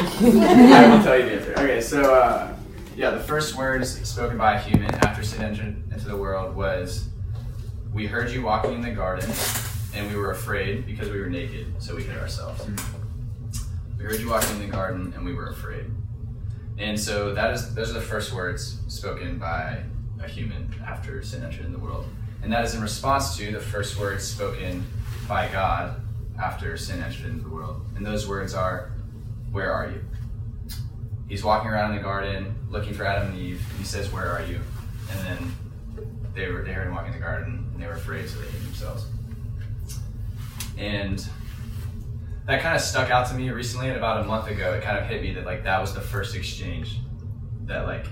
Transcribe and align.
I 0.20 0.96
will 0.96 1.02
tell 1.04 1.18
you 1.18 1.26
the 1.26 1.32
answer. 1.36 1.52
Okay, 1.52 1.80
so 1.80 2.14
uh, 2.14 2.54
yeah, 2.96 3.10
the 3.10 3.20
first 3.20 3.54
words 3.54 4.08
spoken 4.08 4.38
by 4.38 4.54
a 4.54 4.58
human 4.58 4.94
after 4.94 5.22
sin 5.22 5.42
entered 5.42 5.92
into 5.92 6.08
the 6.08 6.16
world 6.16 6.56
was, 6.56 7.08
"We 7.92 8.06
heard 8.06 8.30
you 8.30 8.42
walking 8.42 8.72
in 8.72 8.80
the 8.80 8.92
garden, 8.92 9.30
and 9.94 10.08
we 10.08 10.16
were 10.16 10.30
afraid 10.30 10.86
because 10.86 11.10
we 11.10 11.20
were 11.20 11.28
naked, 11.28 11.82
so 11.82 11.94
we 11.94 12.04
hid 12.04 12.16
ourselves." 12.16 12.66
We 13.98 14.04
heard 14.04 14.18
you 14.18 14.30
walking 14.30 14.56
in 14.56 14.62
the 14.62 14.72
garden, 14.74 15.12
and 15.14 15.22
we 15.26 15.34
were 15.34 15.48
afraid. 15.48 15.84
And 16.78 16.98
so 16.98 17.34
that 17.34 17.52
is 17.52 17.74
those 17.74 17.90
are 17.90 17.94
the 17.94 18.00
first 18.00 18.32
words 18.32 18.80
spoken 18.88 19.38
by 19.38 19.82
a 20.22 20.26
human 20.26 20.74
after 20.86 21.22
sin 21.22 21.44
entered 21.44 21.66
in 21.66 21.72
the 21.72 21.78
world. 21.78 22.06
And 22.42 22.50
that 22.54 22.64
is 22.64 22.74
in 22.74 22.80
response 22.80 23.36
to 23.36 23.52
the 23.52 23.60
first 23.60 24.00
words 24.00 24.24
spoken 24.24 24.86
by 25.28 25.48
God 25.48 26.00
after 26.42 26.74
sin 26.78 27.02
entered 27.02 27.26
into 27.26 27.42
the 27.44 27.50
world. 27.50 27.82
And 27.96 28.06
those 28.06 28.26
words 28.26 28.54
are, 28.54 28.92
Where 29.52 29.72
are 29.72 29.90
you? 29.90 30.04
He's 31.28 31.44
walking 31.44 31.70
around 31.70 31.90
in 31.90 31.96
the 31.96 32.02
garden 32.02 32.54
looking 32.70 32.94
for 32.94 33.04
Adam 33.04 33.28
and 33.28 33.38
Eve. 33.38 33.64
He 33.78 33.84
says, 33.84 34.12
Where 34.12 34.28
are 34.28 34.42
you? 34.42 34.60
And 35.10 35.20
then 35.20 35.52
they 36.34 36.50
were 36.50 36.62
they 36.62 36.72
heard 36.72 36.86
him 36.86 36.94
walking 36.94 37.12
in 37.12 37.18
the 37.20 37.24
garden 37.24 37.70
and 37.72 37.82
they 37.82 37.86
were 37.86 37.94
afraid, 37.94 38.28
so 38.28 38.38
they 38.38 38.46
hid 38.46 38.62
themselves. 38.62 39.06
And 40.78 41.24
that 42.50 42.62
kind 42.62 42.74
of 42.74 42.80
stuck 42.82 43.10
out 43.10 43.28
to 43.28 43.34
me 43.34 43.48
recently 43.50 43.88
and 43.88 43.96
about 43.96 44.24
a 44.24 44.26
month 44.26 44.48
ago 44.48 44.74
it 44.74 44.82
kind 44.82 44.98
of 44.98 45.06
hit 45.06 45.22
me 45.22 45.32
that 45.34 45.44
like 45.44 45.62
that 45.62 45.80
was 45.80 45.94
the 45.94 46.00
first 46.00 46.34
exchange 46.34 46.98
that 47.64 47.86
like 47.86 48.06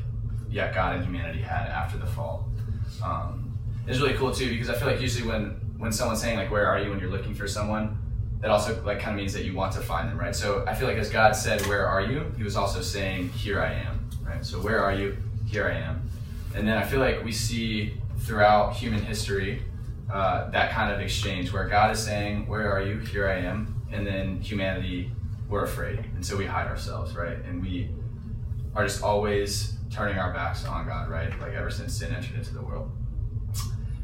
yeah 0.48 0.72
god 0.72 0.96
and 0.96 1.04
humanity 1.04 1.40
had 1.40 1.66
after 1.66 1.98
the 1.98 2.06
fall 2.06 2.48
um, 3.04 3.58
it's 3.86 3.98
really 3.98 4.14
cool 4.14 4.32
too 4.32 4.48
because 4.48 4.70
i 4.70 4.74
feel 4.74 4.86
like 4.88 5.00
usually 5.00 5.28
when 5.28 5.50
when 5.78 5.90
someone's 5.90 6.20
saying 6.20 6.36
like 6.38 6.50
where 6.50 6.66
are 6.66 6.78
you 6.78 6.90
when 6.90 6.98
you're 7.00 7.10
looking 7.10 7.34
for 7.34 7.48
someone 7.48 7.98
that 8.40 8.50
also 8.50 8.80
like 8.84 9.00
kind 9.00 9.14
of 9.14 9.20
means 9.20 9.32
that 9.32 9.44
you 9.44 9.54
want 9.54 9.72
to 9.72 9.80
find 9.80 10.08
them 10.08 10.18
right? 10.18 10.34
So 10.34 10.64
i 10.66 10.74
feel 10.74 10.86
like 10.88 10.96
as 10.96 11.10
god 11.10 11.34
said 11.34 11.64
where 11.66 11.86
are 11.86 12.02
you? 12.02 12.32
He 12.36 12.44
was 12.44 12.56
also 12.56 12.80
saying 12.80 13.30
here 13.30 13.60
i 13.60 13.72
am 13.72 14.08
right? 14.22 14.44
So 14.44 14.60
where 14.60 14.82
are 14.82 14.92
you? 14.92 15.16
Here 15.46 15.66
i 15.66 15.74
am. 15.74 16.08
And 16.54 16.66
then 16.66 16.76
i 16.76 16.84
feel 16.84 17.00
like 17.00 17.24
we 17.24 17.32
see 17.32 17.94
throughout 18.20 18.74
human 18.74 19.02
history 19.02 19.62
uh, 20.12 20.50
that 20.50 20.70
kind 20.72 20.92
of 20.92 21.00
exchange 21.00 21.52
where 21.52 21.68
god 21.68 21.90
is 21.92 22.02
saying 22.02 22.46
where 22.46 22.70
are 22.72 22.82
you? 22.82 22.98
Here 22.98 23.28
i 23.28 23.38
am 23.38 23.82
and 23.90 24.06
then 24.06 24.40
humanity 24.40 25.10
we're 25.48 25.64
afraid 25.64 25.98
and 26.14 26.24
so 26.24 26.36
we 26.36 26.46
hide 26.46 26.66
ourselves 26.66 27.14
right? 27.14 27.38
And 27.44 27.62
we 27.62 27.90
are 28.74 28.84
just 28.84 29.02
always 29.02 29.74
turning 29.90 30.18
our 30.18 30.32
backs 30.32 30.64
on 30.64 30.86
god 30.86 31.08
right? 31.08 31.30
Like 31.40 31.54
ever 31.54 31.70
since 31.70 31.94
sin 31.94 32.14
entered 32.14 32.36
into 32.36 32.54
the 32.54 32.62
world. 32.62 32.90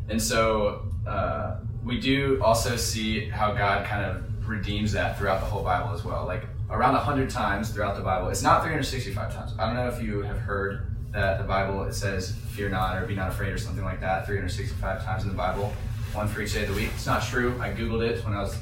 And 0.08 0.20
so 0.20 0.90
uh, 1.06 1.56
we 1.84 2.00
do 2.00 2.40
also 2.42 2.76
see 2.76 3.28
how 3.28 3.52
god 3.52 3.86
kind 3.86 4.04
of 4.04 4.48
redeems 4.48 4.92
that 4.92 5.18
throughout 5.18 5.40
the 5.40 5.46
whole 5.46 5.62
bible 5.62 5.94
as 5.94 6.04
well. 6.04 6.24
Like 6.26 6.44
around 6.70 6.94
100 6.94 7.30
times 7.30 7.70
throughout 7.70 7.96
the 7.96 8.02
bible. 8.02 8.28
It's 8.28 8.42
not 8.42 8.62
365 8.62 9.34
times. 9.34 9.52
I 9.58 9.66
don't 9.66 9.74
know 9.74 9.88
if 9.88 10.02
you 10.02 10.22
have 10.22 10.38
heard 10.38 10.86
that 11.12 11.38
the 11.38 11.44
bible 11.44 11.84
it 11.84 11.94
says 11.94 12.32
fear 12.50 12.68
not 12.68 12.96
or 12.96 13.06
be 13.06 13.14
not 13.14 13.28
afraid 13.28 13.52
or 13.52 13.58
something 13.58 13.84
like 13.84 14.00
that 14.00 14.26
365 14.26 15.04
times 15.04 15.22
in 15.22 15.28
the 15.28 15.34
bible. 15.34 15.72
One 16.12 16.28
for 16.28 16.42
each 16.42 16.52
day 16.52 16.62
of 16.62 16.68
the 16.68 16.74
week. 16.74 16.90
It's 16.94 17.06
not 17.06 17.22
true. 17.22 17.58
I 17.60 17.70
googled 17.70 18.08
it 18.08 18.24
when 18.24 18.34
i 18.34 18.40
was 18.40 18.56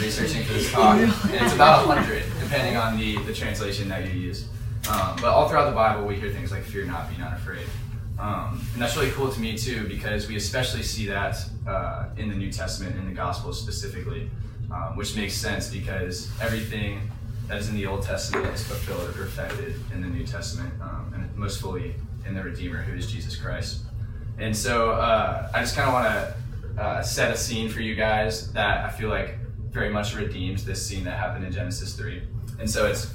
researching 0.00 0.42
for 0.44 0.54
this 0.54 0.72
talk, 0.72 0.96
and 0.96 1.12
it's 1.34 1.54
about 1.54 1.86
100, 1.86 2.24
depending 2.40 2.76
on 2.76 2.98
the, 2.98 3.16
the 3.24 3.32
translation 3.32 3.88
that 3.88 4.06
you 4.06 4.18
use. 4.18 4.48
Um, 4.90 5.16
but 5.20 5.26
all 5.26 5.48
throughout 5.48 5.66
the 5.66 5.76
Bible, 5.76 6.06
we 6.06 6.16
hear 6.16 6.30
things 6.30 6.50
like 6.50 6.64
fear 6.64 6.84
not, 6.84 7.08
be 7.08 7.16
not 7.16 7.34
afraid. 7.34 7.66
Um, 8.22 8.64
and 8.72 8.80
that's 8.80 8.96
really 8.96 9.10
cool 9.10 9.32
to 9.32 9.40
me, 9.40 9.58
too, 9.58 9.88
because 9.88 10.28
we 10.28 10.36
especially 10.36 10.84
see 10.84 11.06
that 11.06 11.36
uh, 11.66 12.06
in 12.16 12.28
the 12.28 12.36
New 12.36 12.52
Testament, 12.52 12.94
in 12.94 13.04
the 13.04 13.14
Gospels 13.14 13.60
specifically, 13.60 14.30
um, 14.72 14.96
which 14.96 15.16
makes 15.16 15.34
sense 15.34 15.68
because 15.68 16.30
everything 16.40 17.10
that 17.48 17.58
is 17.58 17.68
in 17.68 17.74
the 17.74 17.84
Old 17.84 18.02
Testament 18.02 18.46
is 18.54 18.64
fulfilled 18.64 19.08
or 19.08 19.12
perfected 19.12 19.74
in 19.92 20.02
the 20.02 20.06
New 20.06 20.24
Testament, 20.24 20.72
um, 20.80 21.12
and 21.14 21.36
most 21.36 21.60
fully 21.60 21.96
in 22.24 22.34
the 22.34 22.42
Redeemer, 22.44 22.80
who 22.82 22.96
is 22.96 23.10
Jesus 23.10 23.34
Christ. 23.34 23.80
And 24.38 24.56
so 24.56 24.92
uh, 24.92 25.50
I 25.52 25.60
just 25.60 25.74
kind 25.74 25.88
of 25.88 25.94
want 25.94 26.06
to 26.76 26.80
uh, 26.80 27.02
set 27.02 27.32
a 27.32 27.36
scene 27.36 27.68
for 27.68 27.80
you 27.80 27.96
guys 27.96 28.52
that 28.52 28.84
I 28.84 28.90
feel 28.90 29.08
like 29.08 29.36
very 29.70 29.90
much 29.90 30.14
redeems 30.14 30.64
this 30.64 30.84
scene 30.86 31.02
that 31.04 31.18
happened 31.18 31.44
in 31.44 31.50
Genesis 31.50 31.94
3. 31.94 32.22
And 32.60 32.70
so 32.70 32.86
it's 32.86 33.12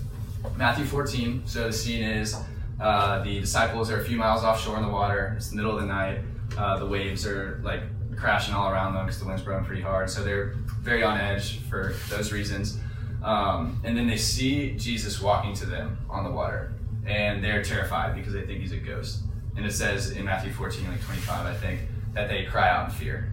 Matthew 0.57 0.83
14. 0.83 1.43
So 1.45 1.67
the 1.67 1.73
scene 1.73 2.03
is 2.03 2.35
uh, 2.79 3.23
the 3.23 3.39
disciples 3.39 3.89
are 3.89 3.99
a 4.01 4.05
few 4.05 4.17
miles 4.17 4.43
offshore 4.43 4.77
in 4.77 4.83
the 4.83 4.89
water. 4.89 5.33
It's 5.37 5.49
the 5.49 5.55
middle 5.55 5.73
of 5.73 5.81
the 5.81 5.87
night. 5.87 6.19
Uh, 6.57 6.77
the 6.77 6.85
waves 6.85 7.25
are 7.25 7.59
like 7.63 7.81
crashing 8.15 8.53
all 8.53 8.71
around 8.71 8.93
them 8.93 9.05
because 9.05 9.19
the 9.19 9.25
wind's 9.25 9.43
blowing 9.43 9.65
pretty 9.65 9.81
hard. 9.81 10.09
So 10.09 10.23
they're 10.23 10.55
very 10.81 11.03
on 11.03 11.19
edge 11.19 11.59
for 11.61 11.93
those 12.09 12.31
reasons. 12.31 12.79
Um, 13.23 13.81
and 13.83 13.97
then 13.97 14.07
they 14.07 14.17
see 14.17 14.71
Jesus 14.71 15.21
walking 15.21 15.53
to 15.55 15.65
them 15.65 15.97
on 16.09 16.23
the 16.23 16.31
water. 16.31 16.73
And 17.05 17.43
they're 17.43 17.63
terrified 17.63 18.15
because 18.15 18.33
they 18.33 18.45
think 18.45 18.59
he's 18.59 18.73
a 18.73 18.77
ghost. 18.77 19.21
And 19.55 19.65
it 19.65 19.71
says 19.71 20.11
in 20.11 20.25
Matthew 20.25 20.51
14, 20.51 20.87
like 20.87 21.01
25, 21.01 21.45
I 21.45 21.53
think, 21.53 21.81
that 22.13 22.29
they 22.29 22.45
cry 22.45 22.69
out 22.69 22.89
in 22.89 22.95
fear. 22.95 23.31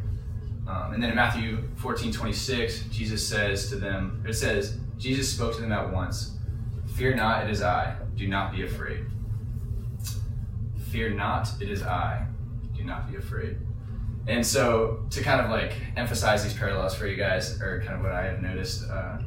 Um, 0.66 0.94
and 0.94 1.02
then 1.02 1.10
in 1.10 1.16
Matthew 1.16 1.62
14, 1.76 2.12
26, 2.12 2.84
Jesus 2.84 3.26
says 3.26 3.68
to 3.68 3.76
them, 3.76 4.24
it 4.26 4.34
says, 4.34 4.78
Jesus 4.96 5.30
spoke 5.30 5.54
to 5.56 5.60
them 5.60 5.72
at 5.72 5.92
once, 5.92 6.30
Fear 6.94 7.16
not, 7.16 7.44
it 7.44 7.50
is 7.50 7.60
I. 7.60 7.96
Do 8.14 8.28
not 8.28 8.52
be 8.52 8.62
afraid. 8.62 9.04
Fear 10.94 11.14
not, 11.14 11.48
it 11.60 11.68
is 11.68 11.82
I. 11.82 12.24
Do 12.72 12.84
not 12.84 13.10
be 13.10 13.16
afraid. 13.16 13.56
And 14.28 14.46
so, 14.46 15.04
to 15.10 15.24
kind 15.24 15.40
of 15.40 15.50
like 15.50 15.72
emphasize 15.96 16.44
these 16.44 16.54
parallels 16.54 16.94
for 16.94 17.08
you 17.08 17.16
guys, 17.16 17.60
or 17.60 17.82
kind 17.84 17.96
of 17.96 18.02
what 18.02 18.12
I 18.12 18.26
have 18.26 18.40
noticed, 18.40 18.88
uh, 18.88 19.18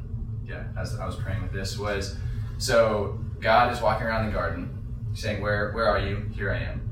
yeah, 0.45 0.63
as 0.79 0.97
I 0.97 1.05
was 1.05 1.17
praying 1.17 1.41
with 1.41 1.51
this, 1.51 1.77
was 1.77 2.15
so 2.57 3.19
God 3.41 3.73
is 3.73 3.81
walking 3.81 4.07
around 4.07 4.27
the 4.27 4.31
garden, 4.31 4.79
saying, 5.13 5.41
"Where, 5.41 5.73
where 5.73 5.89
are 5.89 5.99
you? 5.99 6.31
Here 6.33 6.53
I 6.53 6.59
am." 6.59 6.89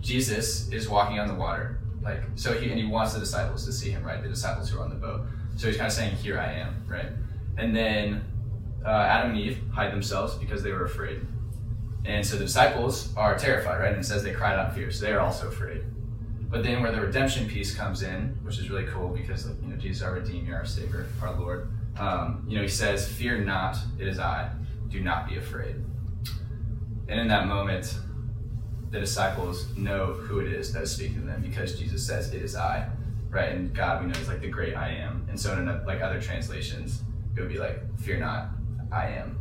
Jesus 0.00 0.68
is 0.72 0.88
walking 0.88 1.20
on 1.20 1.28
the 1.28 1.36
water, 1.36 1.78
like 2.02 2.20
so 2.34 2.52
he 2.58 2.70
and 2.70 2.80
he 2.80 2.86
wants 2.86 3.12
the 3.12 3.20
disciples 3.20 3.64
to 3.66 3.72
see 3.72 3.90
him, 3.90 4.02
right? 4.02 4.20
The 4.20 4.28
disciples 4.28 4.68
who 4.68 4.80
are 4.80 4.82
on 4.82 4.90
the 4.90 4.96
boat. 4.96 5.26
So 5.54 5.68
he's 5.68 5.76
kind 5.76 5.86
of 5.86 5.92
saying, 5.92 6.16
"Here 6.16 6.40
I 6.40 6.54
am," 6.54 6.84
right? 6.88 7.12
And 7.56 7.74
then 7.74 8.24
uh, 8.84 8.88
Adam 8.88 9.30
and 9.30 9.38
Eve 9.38 9.60
hide 9.72 9.92
themselves 9.92 10.34
because 10.34 10.64
they 10.64 10.72
were 10.72 10.86
afraid. 10.86 11.20
And 12.04 12.24
so 12.24 12.36
the 12.36 12.44
disciples 12.44 13.12
are 13.16 13.36
terrified, 13.36 13.80
right? 13.80 13.92
And 13.92 14.00
it 14.00 14.06
says 14.06 14.22
they 14.22 14.32
cried 14.32 14.58
out 14.58 14.70
in 14.70 14.74
fear, 14.74 14.90
so 14.90 15.04
they 15.04 15.12
are 15.12 15.20
also 15.20 15.48
afraid. 15.48 15.82
But 16.50 16.62
then 16.62 16.80
where 16.80 16.90
the 16.90 17.00
redemption 17.00 17.46
piece 17.48 17.74
comes 17.74 18.02
in, 18.02 18.38
which 18.42 18.58
is 18.58 18.70
really 18.70 18.86
cool 18.86 19.08
because 19.08 19.46
you 19.62 19.68
know 19.68 19.76
Jesus 19.76 20.02
our 20.02 20.14
Redeemer, 20.14 20.56
our 20.56 20.64
Savior, 20.64 21.06
our 21.22 21.38
Lord. 21.38 21.70
Um, 21.98 22.44
you 22.48 22.56
know 22.56 22.62
he 22.62 22.68
says, 22.68 23.06
"Fear 23.06 23.44
not, 23.44 23.76
it 23.98 24.08
is 24.08 24.18
I. 24.18 24.50
Do 24.88 25.00
not 25.00 25.28
be 25.28 25.36
afraid." 25.36 25.76
And 27.08 27.20
in 27.20 27.28
that 27.28 27.46
moment, 27.46 27.98
the 28.90 29.00
disciples 29.00 29.66
know 29.76 30.14
who 30.14 30.40
it 30.40 30.50
is 30.50 30.72
that 30.72 30.82
is 30.82 30.92
speaking 30.92 31.20
to 31.20 31.26
them 31.26 31.42
because 31.42 31.78
Jesus 31.78 32.06
says, 32.06 32.32
"It 32.32 32.42
is 32.42 32.56
I." 32.56 32.88
Right? 33.28 33.52
And 33.52 33.74
God, 33.74 34.02
we 34.02 34.10
know, 34.10 34.18
is 34.18 34.28
like 34.28 34.40
the 34.40 34.48
great 34.48 34.74
I 34.74 34.88
am. 34.88 35.26
And 35.28 35.38
so 35.38 35.52
in 35.52 35.66
like 35.84 36.00
other 36.00 36.20
translations, 36.20 37.02
it 37.36 37.40
would 37.40 37.50
be 37.50 37.58
like, 37.58 37.82
"Fear 37.98 38.20
not, 38.20 38.48
I 38.90 39.08
am. 39.08 39.36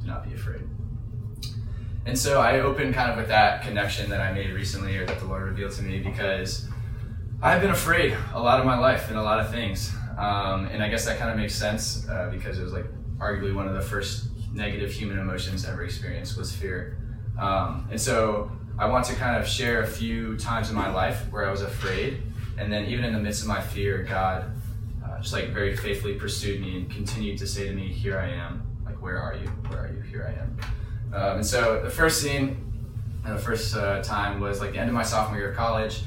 Do 0.00 0.08
not 0.08 0.28
be 0.28 0.34
afraid." 0.34 0.62
And 2.08 2.18
so 2.18 2.40
I 2.40 2.60
opened 2.60 2.94
kind 2.94 3.10
of 3.10 3.18
with 3.18 3.28
that 3.28 3.60
connection 3.60 4.08
that 4.08 4.22
I 4.22 4.32
made 4.32 4.50
recently 4.54 4.96
or 4.96 5.04
that 5.04 5.18
the 5.18 5.26
Lord 5.26 5.42
revealed 5.42 5.72
to 5.72 5.82
me 5.82 5.98
because 5.98 6.66
I've 7.42 7.60
been 7.60 7.70
afraid 7.70 8.16
a 8.32 8.40
lot 8.40 8.60
of 8.60 8.64
my 8.64 8.78
life 8.78 9.10
and 9.10 9.18
a 9.18 9.22
lot 9.22 9.40
of 9.40 9.50
things. 9.50 9.92
Um, 10.16 10.68
and 10.68 10.82
I 10.82 10.88
guess 10.88 11.04
that 11.04 11.18
kind 11.18 11.30
of 11.30 11.36
makes 11.36 11.54
sense 11.54 12.08
uh, 12.08 12.30
because 12.32 12.58
it 12.58 12.62
was 12.62 12.72
like 12.72 12.86
arguably 13.18 13.54
one 13.54 13.68
of 13.68 13.74
the 13.74 13.82
first 13.82 14.30
negative 14.54 14.90
human 14.90 15.18
emotions 15.18 15.66
ever 15.66 15.84
experienced 15.84 16.38
was 16.38 16.50
fear. 16.50 16.96
Um, 17.38 17.86
and 17.90 18.00
so 18.00 18.50
I 18.78 18.86
want 18.86 19.04
to 19.04 19.14
kind 19.14 19.36
of 19.36 19.46
share 19.46 19.82
a 19.82 19.86
few 19.86 20.38
times 20.38 20.70
in 20.70 20.76
my 20.76 20.90
life 20.90 21.30
where 21.30 21.46
I 21.46 21.50
was 21.50 21.60
afraid. 21.60 22.22
And 22.56 22.72
then 22.72 22.86
even 22.86 23.04
in 23.04 23.12
the 23.12 23.20
midst 23.20 23.42
of 23.42 23.48
my 23.48 23.60
fear, 23.60 24.02
God 24.08 24.50
uh, 25.04 25.20
just 25.20 25.34
like 25.34 25.50
very 25.50 25.76
faithfully 25.76 26.14
pursued 26.14 26.62
me 26.62 26.78
and 26.78 26.90
continued 26.90 27.36
to 27.36 27.46
say 27.46 27.68
to 27.68 27.74
me, 27.74 27.92
Here 27.92 28.18
I 28.18 28.30
am. 28.30 28.66
Like, 28.86 29.02
where 29.02 29.20
are 29.20 29.34
you? 29.34 29.48
Where 29.68 29.80
are 29.80 29.88
you? 29.88 30.00
Here 30.00 30.34
I 30.34 30.40
am. 30.40 30.77
Um, 31.12 31.36
and 31.36 31.46
so 31.46 31.80
the 31.82 31.90
first 31.90 32.22
scene, 32.22 32.64
uh, 33.24 33.34
the 33.34 33.38
first 33.38 33.74
uh, 33.76 34.02
time 34.02 34.40
was 34.40 34.60
like 34.60 34.72
the 34.72 34.78
end 34.78 34.88
of 34.88 34.94
my 34.94 35.02
sophomore 35.02 35.38
year 35.38 35.50
of 35.50 35.56
college. 35.56 36.02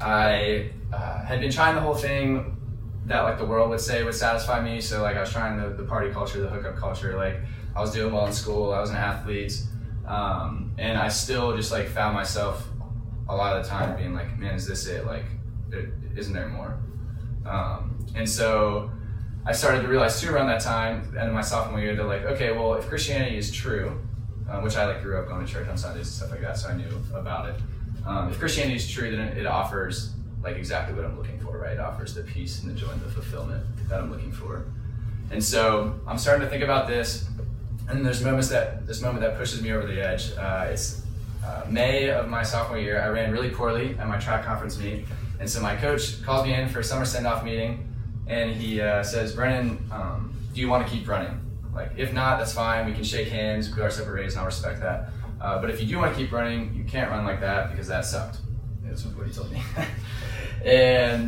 I 0.00 0.70
uh, 0.92 1.24
had 1.24 1.40
been 1.40 1.50
trying 1.50 1.74
the 1.74 1.80
whole 1.80 1.94
thing 1.94 2.56
that 3.06 3.22
like 3.22 3.38
the 3.38 3.44
world 3.44 3.70
would 3.70 3.80
say 3.80 4.02
would 4.02 4.14
satisfy 4.14 4.62
me. 4.62 4.80
So 4.80 5.02
like 5.02 5.16
I 5.16 5.20
was 5.20 5.32
trying 5.32 5.60
the, 5.60 5.70
the 5.70 5.84
party 5.84 6.10
culture, 6.10 6.40
the 6.40 6.48
hookup 6.48 6.76
culture. 6.76 7.16
Like 7.16 7.36
I 7.74 7.80
was 7.80 7.92
doing 7.92 8.12
well 8.12 8.26
in 8.26 8.32
school. 8.32 8.72
I 8.72 8.80
was 8.80 8.90
an 8.90 8.96
athlete, 8.96 9.60
um, 10.06 10.72
and 10.78 10.96
I 10.98 11.08
still 11.08 11.56
just 11.56 11.72
like 11.72 11.88
found 11.88 12.14
myself 12.14 12.68
a 13.28 13.34
lot 13.34 13.56
of 13.56 13.64
the 13.64 13.68
time 13.68 13.96
being 13.96 14.14
like, 14.14 14.38
man, 14.38 14.54
is 14.54 14.66
this 14.66 14.86
it? 14.86 15.06
Like, 15.06 15.24
is 16.14 16.28
not 16.28 16.34
there 16.34 16.48
more? 16.48 16.78
Um, 17.46 17.98
and 18.14 18.28
so 18.28 18.90
I 19.46 19.52
started 19.52 19.82
to 19.82 19.88
realize 19.88 20.20
too 20.20 20.32
around 20.32 20.48
that 20.48 20.60
time, 20.60 21.14
of 21.16 21.32
my 21.32 21.40
sophomore 21.40 21.80
year, 21.80 21.96
that 21.96 22.04
like, 22.04 22.22
okay, 22.22 22.52
well, 22.52 22.74
if 22.74 22.88
Christianity 22.88 23.36
is 23.36 23.50
true, 23.50 24.00
uh, 24.48 24.60
which 24.60 24.76
I 24.76 24.86
like 24.86 25.02
grew 25.02 25.18
up 25.18 25.28
going 25.28 25.44
to 25.44 25.50
church 25.50 25.68
on 25.68 25.76
Sundays 25.76 26.06
and 26.06 26.14
stuff 26.14 26.30
like 26.30 26.40
that, 26.42 26.56
so 26.58 26.68
I 26.68 26.74
knew 26.74 27.02
about 27.14 27.48
it. 27.48 27.56
Um, 28.06 28.30
if 28.30 28.38
Christianity 28.38 28.76
is 28.76 28.90
true, 28.90 29.10
then 29.14 29.28
it 29.36 29.46
offers 29.46 30.12
like 30.42 30.56
exactly 30.56 30.94
what 30.94 31.04
I'm 31.04 31.16
looking 31.16 31.38
for, 31.40 31.56
right? 31.58 31.72
It 31.72 31.80
offers 31.80 32.14
the 32.14 32.22
peace 32.22 32.62
and 32.62 32.70
the 32.70 32.78
joy 32.78 32.90
and 32.90 33.00
the 33.00 33.08
fulfillment 33.08 33.64
that 33.88 34.00
I'm 34.00 34.10
looking 34.10 34.32
for. 34.32 34.66
And 35.30 35.42
so 35.42 35.98
I'm 36.06 36.18
starting 36.18 36.44
to 36.44 36.50
think 36.50 36.62
about 36.62 36.86
this, 36.86 37.26
and 37.88 38.04
there's 38.04 38.22
moments 38.22 38.48
that 38.48 38.86
this 38.86 39.00
moment 39.00 39.20
that 39.20 39.38
pushes 39.38 39.62
me 39.62 39.72
over 39.72 39.86
the 39.86 40.06
edge. 40.06 40.32
Uh, 40.36 40.68
it's 40.70 41.02
uh, 41.44 41.64
May 41.68 42.10
of 42.10 42.28
my 42.28 42.42
sophomore 42.42 42.78
year. 42.78 43.00
I 43.00 43.08
ran 43.08 43.30
really 43.30 43.50
poorly 43.50 43.96
at 43.98 44.06
my 44.06 44.18
track 44.18 44.44
conference 44.44 44.78
meet, 44.78 45.06
and 45.40 45.48
so 45.48 45.60
my 45.60 45.76
coach 45.76 46.22
calls 46.22 46.46
me 46.46 46.54
in 46.54 46.68
for 46.68 46.80
a 46.80 46.84
summer 46.84 47.04
send-off 47.04 47.42
meeting, 47.42 47.88
and 48.26 48.54
he 48.54 48.80
uh, 48.80 49.02
says, 49.02 49.34
"Brennan, 49.34 49.82
um, 49.90 50.34
do 50.52 50.60
you 50.60 50.68
want 50.68 50.86
to 50.86 50.92
keep 50.92 51.08
running? 51.08 51.40
Like, 51.74 51.92
if 51.96 52.12
not, 52.12 52.38
that's 52.38 52.52
fine. 52.52 52.86
We 52.86 52.92
can 52.92 53.04
shake 53.04 53.28
hands, 53.28 53.68
go 53.68 53.82
our 53.82 53.90
separate 53.90 54.22
ways, 54.22 54.34
and 54.34 54.40
I'll 54.40 54.46
respect 54.46 54.80
that. 54.80 55.10
Uh, 55.40 55.60
but 55.60 55.70
if 55.70 55.80
you 55.80 55.86
do 55.86 55.98
want 55.98 56.14
to 56.14 56.18
keep 56.18 56.32
running, 56.32 56.74
you 56.74 56.84
can't 56.84 57.10
run 57.10 57.24
like 57.24 57.40
that 57.40 57.70
because 57.70 57.88
that 57.88 58.04
sucked." 58.04 58.38
That's 58.84 59.04
what 59.04 59.26
he 59.26 59.32
told 59.32 59.50
me. 59.50 59.60
and 60.64 61.26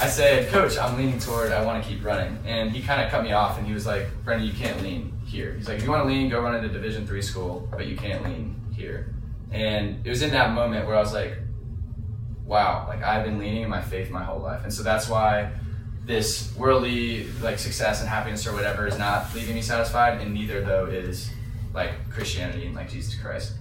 I 0.00 0.06
said, 0.06 0.50
Coach, 0.50 0.78
I'm 0.78 0.96
leaning 0.96 1.18
toward 1.18 1.52
I 1.52 1.64
want 1.64 1.82
to 1.82 1.88
keep 1.88 2.04
running. 2.04 2.38
And 2.44 2.70
he 2.70 2.82
kind 2.82 3.02
of 3.02 3.10
cut 3.10 3.22
me 3.22 3.32
off 3.32 3.58
and 3.58 3.66
he 3.66 3.72
was 3.72 3.86
like, 3.86 4.06
Brendan, 4.24 4.46
you 4.46 4.52
can't 4.52 4.82
lean 4.82 5.12
here. 5.26 5.54
He's 5.54 5.68
like, 5.68 5.78
if 5.78 5.84
you 5.84 5.90
want 5.90 6.04
to 6.04 6.08
lean, 6.08 6.28
go 6.28 6.40
run 6.40 6.54
a 6.62 6.68
Division 6.68 7.06
three 7.06 7.22
school, 7.22 7.68
but 7.70 7.86
you 7.86 7.96
can't 7.96 8.24
lean 8.24 8.60
here. 8.74 9.14
And 9.50 10.06
it 10.06 10.10
was 10.10 10.22
in 10.22 10.30
that 10.30 10.52
moment 10.52 10.86
where 10.86 10.96
I 10.96 11.00
was 11.00 11.12
like, 11.12 11.34
wow, 12.44 12.86
like 12.88 13.02
I've 13.02 13.24
been 13.24 13.38
leaning 13.38 13.62
in 13.62 13.68
my 13.68 13.82
faith 13.82 14.10
my 14.10 14.24
whole 14.24 14.40
life. 14.40 14.62
And 14.64 14.72
so 14.72 14.82
that's 14.82 15.08
why 15.08 15.52
this 16.10 16.52
worldly 16.56 17.28
like 17.40 17.58
success 17.58 18.00
and 18.00 18.08
happiness 18.08 18.46
or 18.46 18.52
whatever 18.52 18.86
is 18.86 18.98
not 18.98 19.32
leaving 19.34 19.54
me 19.54 19.62
satisfied, 19.62 20.20
and 20.20 20.34
neither 20.34 20.60
though 20.62 20.86
is 20.86 21.30
like 21.72 22.10
Christianity 22.10 22.66
and 22.66 22.74
like 22.74 22.90
Jesus 22.90 23.14
Christ. 23.14 23.54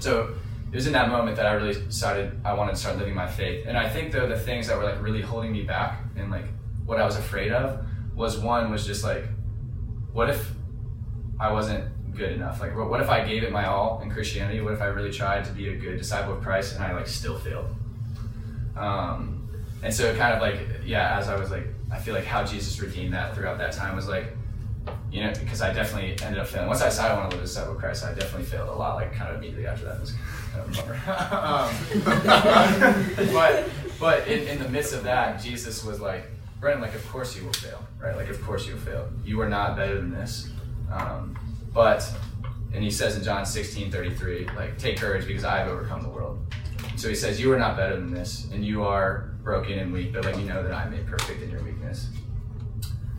So 0.00 0.34
it 0.70 0.74
was 0.74 0.86
in 0.86 0.92
that 0.92 1.08
moment 1.08 1.36
that 1.38 1.46
I 1.46 1.52
really 1.52 1.74
decided 1.74 2.38
I 2.44 2.52
wanted 2.52 2.72
to 2.72 2.76
start 2.76 2.98
living 2.98 3.14
my 3.14 3.26
faith. 3.26 3.64
And 3.66 3.76
I 3.76 3.88
think 3.88 4.12
though 4.12 4.28
the 4.28 4.38
things 4.38 4.68
that 4.68 4.76
were 4.76 4.84
like 4.84 5.02
really 5.02 5.22
holding 5.22 5.50
me 5.50 5.62
back 5.62 6.02
and 6.16 6.30
like 6.30 6.44
what 6.84 7.00
I 7.00 7.04
was 7.04 7.16
afraid 7.16 7.52
of 7.52 7.84
was 8.14 8.38
one 8.38 8.70
was 8.70 8.86
just 8.86 9.02
like, 9.02 9.24
what 10.12 10.28
if 10.28 10.52
I 11.40 11.52
wasn't 11.52 12.14
good 12.14 12.32
enough? 12.32 12.60
Like, 12.60 12.76
what 12.76 13.00
if 13.00 13.08
I 13.08 13.24
gave 13.24 13.44
it 13.44 13.52
my 13.52 13.66
all 13.66 14.00
in 14.02 14.10
Christianity? 14.10 14.60
What 14.60 14.74
if 14.74 14.82
I 14.82 14.86
really 14.86 15.12
tried 15.12 15.44
to 15.46 15.52
be 15.52 15.68
a 15.68 15.76
good 15.76 15.96
disciple 15.96 16.34
of 16.34 16.42
Christ 16.42 16.74
and 16.74 16.84
I 16.84 16.92
like 16.92 17.06
still 17.06 17.38
failed? 17.38 17.68
Um, 18.76 19.48
and 19.82 19.94
so 19.94 20.04
it 20.10 20.18
kind 20.18 20.34
of 20.34 20.42
like, 20.42 20.58
yeah, 20.84 21.18
as 21.18 21.28
I 21.28 21.36
was 21.36 21.50
like, 21.50 21.66
I 21.90 21.98
feel 21.98 22.14
like 22.14 22.24
how 22.24 22.44
Jesus 22.44 22.80
redeemed 22.80 23.14
that 23.14 23.34
throughout 23.34 23.58
that 23.58 23.72
time 23.72 23.96
was 23.96 24.08
like, 24.08 24.36
you 25.10 25.22
know, 25.22 25.32
because 25.32 25.60
I 25.62 25.72
definitely 25.72 26.16
ended 26.22 26.38
up 26.38 26.46
failing. 26.46 26.68
Once 26.68 26.82
I 26.82 26.86
decided 26.86 27.12
I 27.12 27.18
want 27.18 27.30
to 27.30 27.36
live 27.36 27.44
a 27.44 27.46
disciple 27.46 27.72
of 27.72 27.78
Christ, 27.78 28.04
I 28.04 28.14
definitely 28.14 28.44
failed 28.44 28.68
a 28.68 28.72
lot, 28.72 28.96
like 28.96 29.12
kind 29.12 29.30
of 29.30 29.36
immediately 29.36 29.66
after 29.66 29.84
that. 29.86 29.96
It 29.96 30.00
was 30.00 30.14
kind 30.52 30.64
of 30.64 30.70
a 30.70 30.82
bummer. 30.82 30.94
um, 33.26 33.32
but 33.32 33.68
but 33.98 34.28
in, 34.28 34.46
in 34.48 34.62
the 34.62 34.68
midst 34.68 34.92
of 34.94 35.02
that, 35.04 35.42
Jesus 35.42 35.84
was 35.84 36.00
like, 36.00 36.24
Brendan, 36.60 36.82
like, 36.82 36.94
of 36.94 37.06
course 37.08 37.36
you 37.36 37.44
will 37.44 37.52
fail, 37.52 37.84
right? 38.00 38.16
Like, 38.16 38.28
of 38.28 38.42
course 38.42 38.66
you 38.66 38.74
will 38.74 38.80
fail. 38.80 39.08
You 39.24 39.40
are 39.40 39.48
not 39.48 39.76
better 39.76 39.96
than 39.96 40.10
this. 40.10 40.50
Um, 40.92 41.38
but, 41.72 42.08
and 42.72 42.82
he 42.82 42.90
says 42.90 43.16
in 43.16 43.22
John 43.22 43.44
16, 43.44 43.90
33, 43.90 44.48
like, 44.56 44.78
take 44.78 44.98
courage 44.98 45.26
because 45.26 45.44
I 45.44 45.58
have 45.58 45.68
overcome 45.68 46.02
the 46.02 46.08
world. 46.08 46.38
So 46.98 47.08
he 47.08 47.14
says, 47.14 47.40
you 47.40 47.52
are 47.52 47.58
not 47.58 47.76
better 47.76 47.94
than 47.94 48.12
this, 48.12 48.48
and 48.52 48.64
you 48.64 48.82
are 48.82 49.30
broken 49.44 49.78
and 49.78 49.92
weak, 49.92 50.12
but 50.12 50.24
let 50.24 50.36
me 50.36 50.42
know 50.42 50.64
that 50.64 50.72
I'm 50.72 50.90
made 50.90 51.06
perfect 51.06 51.40
in 51.40 51.48
your 51.48 51.62
weakness. 51.62 52.08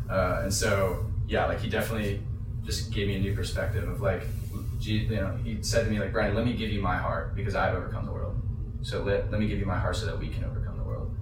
Uh, 0.09 0.41
and 0.43 0.53
so 0.53 1.05
yeah, 1.29 1.45
like 1.45 1.61
he 1.61 1.69
definitely 1.69 2.21
just 2.65 2.91
gave 2.91 3.07
me 3.07 3.15
a 3.15 3.19
new 3.19 3.33
perspective 3.33 3.87
of 3.87 4.01
like, 4.01 4.23
you 4.81 5.07
know, 5.09 5.37
he 5.45 5.63
said 5.63 5.85
to 5.85 5.91
me 5.91 5.97
like, 5.97 6.11
Brian, 6.11 6.35
let 6.35 6.45
me 6.45 6.53
give 6.53 6.69
you 6.71 6.81
my 6.81 6.97
heart 6.97 7.35
because 7.35 7.55
I've 7.55 7.73
overcome 7.73 8.05
the 8.05 8.11
world. 8.11 8.35
So 8.81 9.01
let, 9.01 9.31
let 9.31 9.39
me 9.39 9.47
give 9.47 9.59
you 9.59 9.65
my 9.65 9.79
heart 9.79 9.95
so 9.95 10.07
that 10.07 10.19
we 10.19 10.27
can 10.27 10.43
overcome 10.43 10.77
the 10.77 10.83
world. 10.83 11.15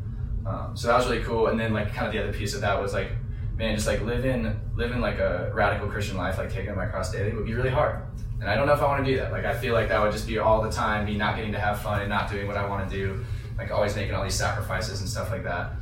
Um, 0.47 0.75
so 0.75 0.87
that 0.87 0.97
was 0.97 1.07
really 1.07 1.23
cool. 1.23 1.47
And 1.47 1.59
then 1.59 1.73
like 1.73 1.93
kind 1.93 2.07
of 2.07 2.13
the 2.13 2.23
other 2.23 2.33
piece 2.33 2.55
of 2.55 2.61
that 2.61 2.81
was 2.81 2.91
like, 2.91 3.11
man, 3.55 3.75
just 3.75 3.85
like 3.85 4.01
living 4.01 4.59
living 4.75 4.99
like 4.99 5.19
a 5.19 5.51
radical 5.53 5.87
Christian 5.87 6.17
life, 6.17 6.39
like 6.39 6.51
taking 6.51 6.75
my 6.75 6.87
cross 6.87 7.11
daily 7.11 7.33
would 7.35 7.45
be 7.45 7.53
really 7.53 7.69
hard. 7.69 8.01
And 8.39 8.49
I 8.49 8.55
don't 8.55 8.67
know 8.67 8.73
if 8.73 8.81
I 8.81 8.85
want 8.85 9.03
to 9.03 9.11
do 9.11 9.17
that. 9.17 9.31
Like 9.31 9.45
I 9.45 9.57
feel 9.57 9.73
like 9.73 9.89
that 9.89 10.01
would 10.01 10.11
just 10.11 10.27
be 10.27 10.37
all 10.37 10.61
the 10.61 10.71
time, 10.71 11.05
me 11.05 11.17
not 11.17 11.35
getting 11.35 11.51
to 11.53 11.59
have 11.59 11.81
fun 11.81 12.01
and 12.01 12.09
not 12.09 12.29
doing 12.29 12.47
what 12.47 12.55
I 12.55 12.67
want 12.67 12.89
to 12.89 12.95
do, 12.95 13.25
like 13.57 13.71
always 13.71 13.95
making 13.95 14.13
all 14.13 14.23
these 14.23 14.35
sacrifices 14.35 14.99
and 14.99 15.09
stuff 15.09 15.31
like 15.31 15.43
that. 15.43 15.73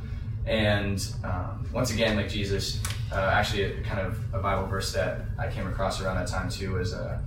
And 0.46 1.06
um, 1.24 1.68
once 1.72 1.92
again, 1.92 2.16
like 2.16 2.28
Jesus, 2.28 2.80
uh, 3.12 3.30
actually, 3.32 3.64
a, 3.64 3.82
kind 3.82 4.00
of 4.00 4.18
a 4.32 4.38
Bible 4.38 4.66
verse 4.66 4.92
that 4.92 5.22
I 5.38 5.48
came 5.48 5.66
across 5.66 6.00
around 6.00 6.16
that 6.16 6.28
time 6.28 6.48
too 6.48 6.74
was 6.74 6.94
uh, 6.94 7.18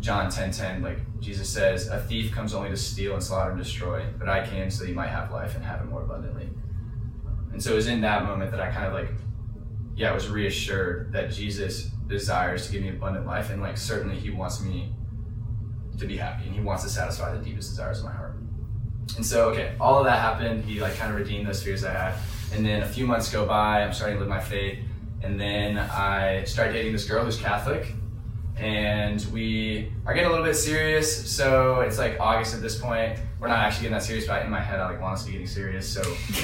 John 0.00 0.28
10:10. 0.28 0.32
10, 0.32 0.52
10, 0.52 0.82
like 0.82 1.20
Jesus 1.20 1.48
says, 1.48 1.88
"A 1.88 2.00
thief 2.00 2.32
comes 2.32 2.54
only 2.54 2.70
to 2.70 2.76
steal 2.76 3.14
and 3.14 3.22
slaughter 3.22 3.50
and 3.50 3.58
destroy, 3.58 4.04
but 4.18 4.28
I 4.28 4.46
came 4.46 4.70
so 4.70 4.84
that 4.84 4.88
you 4.88 4.94
might 4.94 5.08
have 5.08 5.30
life 5.30 5.54
and 5.54 5.64
have 5.64 5.80
it 5.80 5.86
more 5.86 6.02
abundantly." 6.02 6.48
And 7.52 7.62
so 7.62 7.72
it 7.72 7.76
was 7.76 7.88
in 7.88 8.00
that 8.02 8.24
moment 8.24 8.52
that 8.52 8.60
I 8.60 8.70
kind 8.70 8.86
of 8.86 8.92
like, 8.92 9.10
yeah, 9.96 10.10
I 10.10 10.14
was 10.14 10.28
reassured 10.28 11.12
that 11.12 11.30
Jesus 11.30 11.90
desires 12.10 12.66
to 12.66 12.72
give 12.72 12.82
me 12.82 12.90
abundant 12.90 13.26
life, 13.26 13.50
and 13.50 13.62
like 13.62 13.78
certainly 13.78 14.16
He 14.16 14.30
wants 14.30 14.60
me 14.62 14.92
to 15.98 16.06
be 16.06 16.16
happy, 16.16 16.46
and 16.46 16.54
He 16.54 16.60
wants 16.60 16.82
to 16.84 16.90
satisfy 16.90 17.34
the 17.34 17.42
deepest 17.42 17.70
desires 17.70 17.98
of 18.00 18.04
my 18.04 18.12
heart. 18.12 18.36
And 19.16 19.26
so, 19.26 19.50
okay, 19.50 19.74
all 19.80 19.98
of 19.98 20.04
that 20.04 20.18
happened. 20.18 20.64
He 20.64 20.80
like 20.80 20.96
kind 20.96 21.12
of 21.12 21.18
redeemed 21.18 21.46
those 21.46 21.62
fears 21.62 21.84
I 21.84 21.92
had. 21.92 22.14
And 22.52 22.64
then 22.64 22.82
a 22.82 22.86
few 22.86 23.06
months 23.06 23.30
go 23.30 23.46
by. 23.46 23.82
I'm 23.82 23.92
starting 23.92 24.16
to 24.16 24.20
live 24.20 24.28
my 24.28 24.40
faith. 24.40 24.78
And 25.22 25.40
then 25.40 25.78
I 25.78 26.44
start 26.44 26.72
dating 26.72 26.92
this 26.92 27.04
girl 27.04 27.24
who's 27.24 27.36
Catholic. 27.36 27.94
And 28.60 29.24
we 29.32 29.90
are 30.04 30.12
getting 30.12 30.28
a 30.28 30.30
little 30.30 30.44
bit 30.44 30.54
serious. 30.54 31.30
So 31.30 31.80
it's 31.80 31.96
like 31.96 32.20
August 32.20 32.54
at 32.54 32.60
this 32.60 32.78
point. 32.78 33.18
We're 33.40 33.48
not 33.48 33.60
actually 33.60 33.84
getting 33.84 33.94
that 33.94 34.02
serious, 34.02 34.26
but 34.26 34.44
in 34.44 34.50
my 34.50 34.60
head, 34.60 34.80
I 34.80 34.90
like 34.90 35.00
want 35.00 35.14
us 35.14 35.22
to 35.22 35.28
be 35.28 35.32
getting 35.32 35.46
serious. 35.46 35.88
So, 35.88 36.02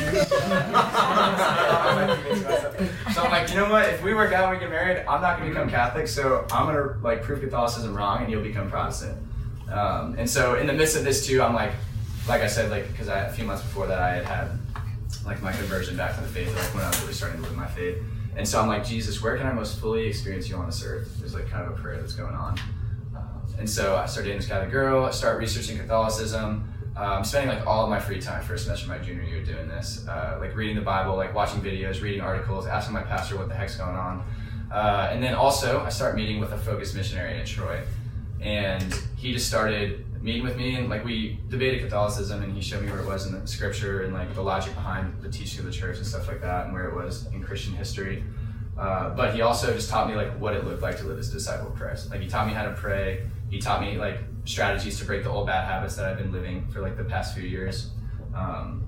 so 3.12 3.22
I'm 3.22 3.30
like, 3.30 3.50
you 3.50 3.56
know 3.56 3.70
what? 3.70 3.90
If 3.90 4.02
we 4.02 4.14
work 4.14 4.32
out 4.32 4.44
and 4.44 4.52
we 4.52 4.58
get 4.58 4.70
married, 4.70 5.04
I'm 5.06 5.20
not 5.20 5.36
going 5.38 5.50
to 5.50 5.54
become 5.54 5.68
Catholic. 5.68 6.08
So 6.08 6.46
I'm 6.50 6.72
going 6.72 6.76
to 6.76 6.98
like 7.04 7.22
prove 7.22 7.40
Catholicism 7.40 7.94
wrong, 7.94 8.22
and 8.22 8.30
you'll 8.30 8.42
become 8.42 8.70
Protestant. 8.70 9.18
Um, 9.70 10.14
and 10.16 10.28
so 10.28 10.54
in 10.54 10.66
the 10.66 10.72
midst 10.72 10.96
of 10.96 11.04
this 11.04 11.26
too, 11.26 11.42
I'm 11.42 11.54
like, 11.54 11.72
like 12.26 12.40
I 12.40 12.46
said, 12.46 12.70
like 12.70 12.88
because 12.88 13.08
a 13.08 13.30
few 13.36 13.44
months 13.44 13.62
before 13.62 13.86
that, 13.88 14.00
I 14.00 14.14
had 14.14 14.24
had 14.24 14.48
like 15.26 15.42
my 15.42 15.52
conversion 15.52 15.98
back 15.98 16.14
to 16.14 16.22
the 16.22 16.28
faith, 16.28 16.54
like 16.56 16.74
when 16.74 16.82
I 16.82 16.88
was 16.88 17.00
really 17.02 17.12
starting 17.12 17.42
to 17.42 17.46
live 17.46 17.56
my 17.56 17.66
faith. 17.66 17.98
And 18.36 18.46
so 18.46 18.60
I'm 18.60 18.68
like, 18.68 18.84
Jesus, 18.84 19.22
where 19.22 19.36
can 19.36 19.46
I 19.46 19.52
most 19.52 19.80
fully 19.80 20.06
experience 20.06 20.48
you 20.48 20.56
on 20.56 20.66
this 20.66 20.84
earth? 20.84 21.16
There's 21.18 21.34
like 21.34 21.48
kind 21.48 21.64
of 21.64 21.78
a 21.78 21.80
prayer 21.80 21.98
that's 21.98 22.14
going 22.14 22.34
on. 22.34 22.58
Um, 23.16 23.42
and 23.58 23.68
so 23.68 23.96
I 23.96 24.04
started 24.06 24.28
dating 24.28 24.40
this 24.40 24.48
Catholic 24.48 24.70
girl. 24.70 25.04
I 25.04 25.10
start 25.10 25.38
researching 25.38 25.78
Catholicism. 25.78 26.70
I'm 26.96 27.24
spending 27.24 27.54
like 27.54 27.66
all 27.66 27.84
of 27.84 27.90
my 27.90 28.00
free 28.00 28.20
time 28.20 28.42
first 28.42 28.64
semester 28.64 28.90
of 28.90 28.98
my 28.98 29.04
junior 29.04 29.22
year 29.22 29.44
doing 29.44 29.68
this, 29.68 30.06
uh, 30.08 30.38
like 30.40 30.56
reading 30.56 30.76
the 30.76 30.82
Bible, 30.82 31.14
like 31.14 31.34
watching 31.34 31.60
videos, 31.60 32.00
reading 32.00 32.22
articles, 32.22 32.66
asking 32.66 32.94
my 32.94 33.02
pastor 33.02 33.36
what 33.36 33.48
the 33.48 33.54
heck's 33.54 33.76
going 33.76 33.96
on. 33.96 34.24
Uh, 34.72 35.08
and 35.10 35.22
then 35.22 35.34
also 35.34 35.80
I 35.80 35.90
start 35.90 36.16
meeting 36.16 36.40
with 36.40 36.52
a 36.52 36.56
FOCUS 36.56 36.94
missionary 36.94 37.38
in 37.38 37.44
Troy, 37.44 37.82
and 38.40 38.82
he 39.16 39.32
just 39.32 39.46
started 39.46 40.06
meeting 40.26 40.42
with 40.42 40.56
me 40.56 40.74
and 40.74 40.90
like 40.90 41.04
we 41.04 41.38
debated 41.48 41.80
Catholicism 41.80 42.42
and 42.42 42.52
he 42.52 42.60
showed 42.60 42.82
me 42.82 42.90
where 42.90 42.98
it 42.98 43.06
was 43.06 43.26
in 43.26 43.40
the 43.40 43.46
scripture 43.46 44.02
and 44.02 44.12
like 44.12 44.34
the 44.34 44.42
logic 44.42 44.74
behind 44.74 45.22
the 45.22 45.30
teaching 45.30 45.60
of 45.60 45.66
the 45.66 45.70
church 45.70 45.98
and 45.98 46.04
stuff 46.04 46.26
like 46.26 46.40
that 46.40 46.64
and 46.64 46.74
where 46.74 46.88
it 46.88 46.96
was 46.96 47.26
in 47.26 47.40
Christian 47.44 47.72
history. 47.72 48.24
Uh, 48.76 49.10
but 49.10 49.36
he 49.36 49.42
also 49.42 49.72
just 49.72 49.88
taught 49.88 50.08
me 50.08 50.16
like 50.16 50.36
what 50.40 50.52
it 50.52 50.64
looked 50.64 50.82
like 50.82 50.98
to 50.98 51.04
live 51.04 51.16
as 51.16 51.30
a 51.30 51.32
disciple 51.32 51.68
of 51.68 51.76
Christ. 51.76 52.10
Like 52.10 52.20
he 52.20 52.26
taught 52.26 52.48
me 52.48 52.54
how 52.54 52.64
to 52.64 52.72
pray. 52.72 53.24
He 53.50 53.60
taught 53.60 53.80
me 53.80 53.98
like 53.98 54.18
strategies 54.44 54.98
to 54.98 55.04
break 55.04 55.22
the 55.22 55.30
old 55.30 55.46
bad 55.46 55.64
habits 55.64 55.94
that 55.94 56.06
I've 56.06 56.18
been 56.18 56.32
living 56.32 56.66
for 56.72 56.80
like 56.80 56.96
the 56.96 57.04
past 57.04 57.36
few 57.36 57.44
years. 57.44 57.92
Um, 58.34 58.82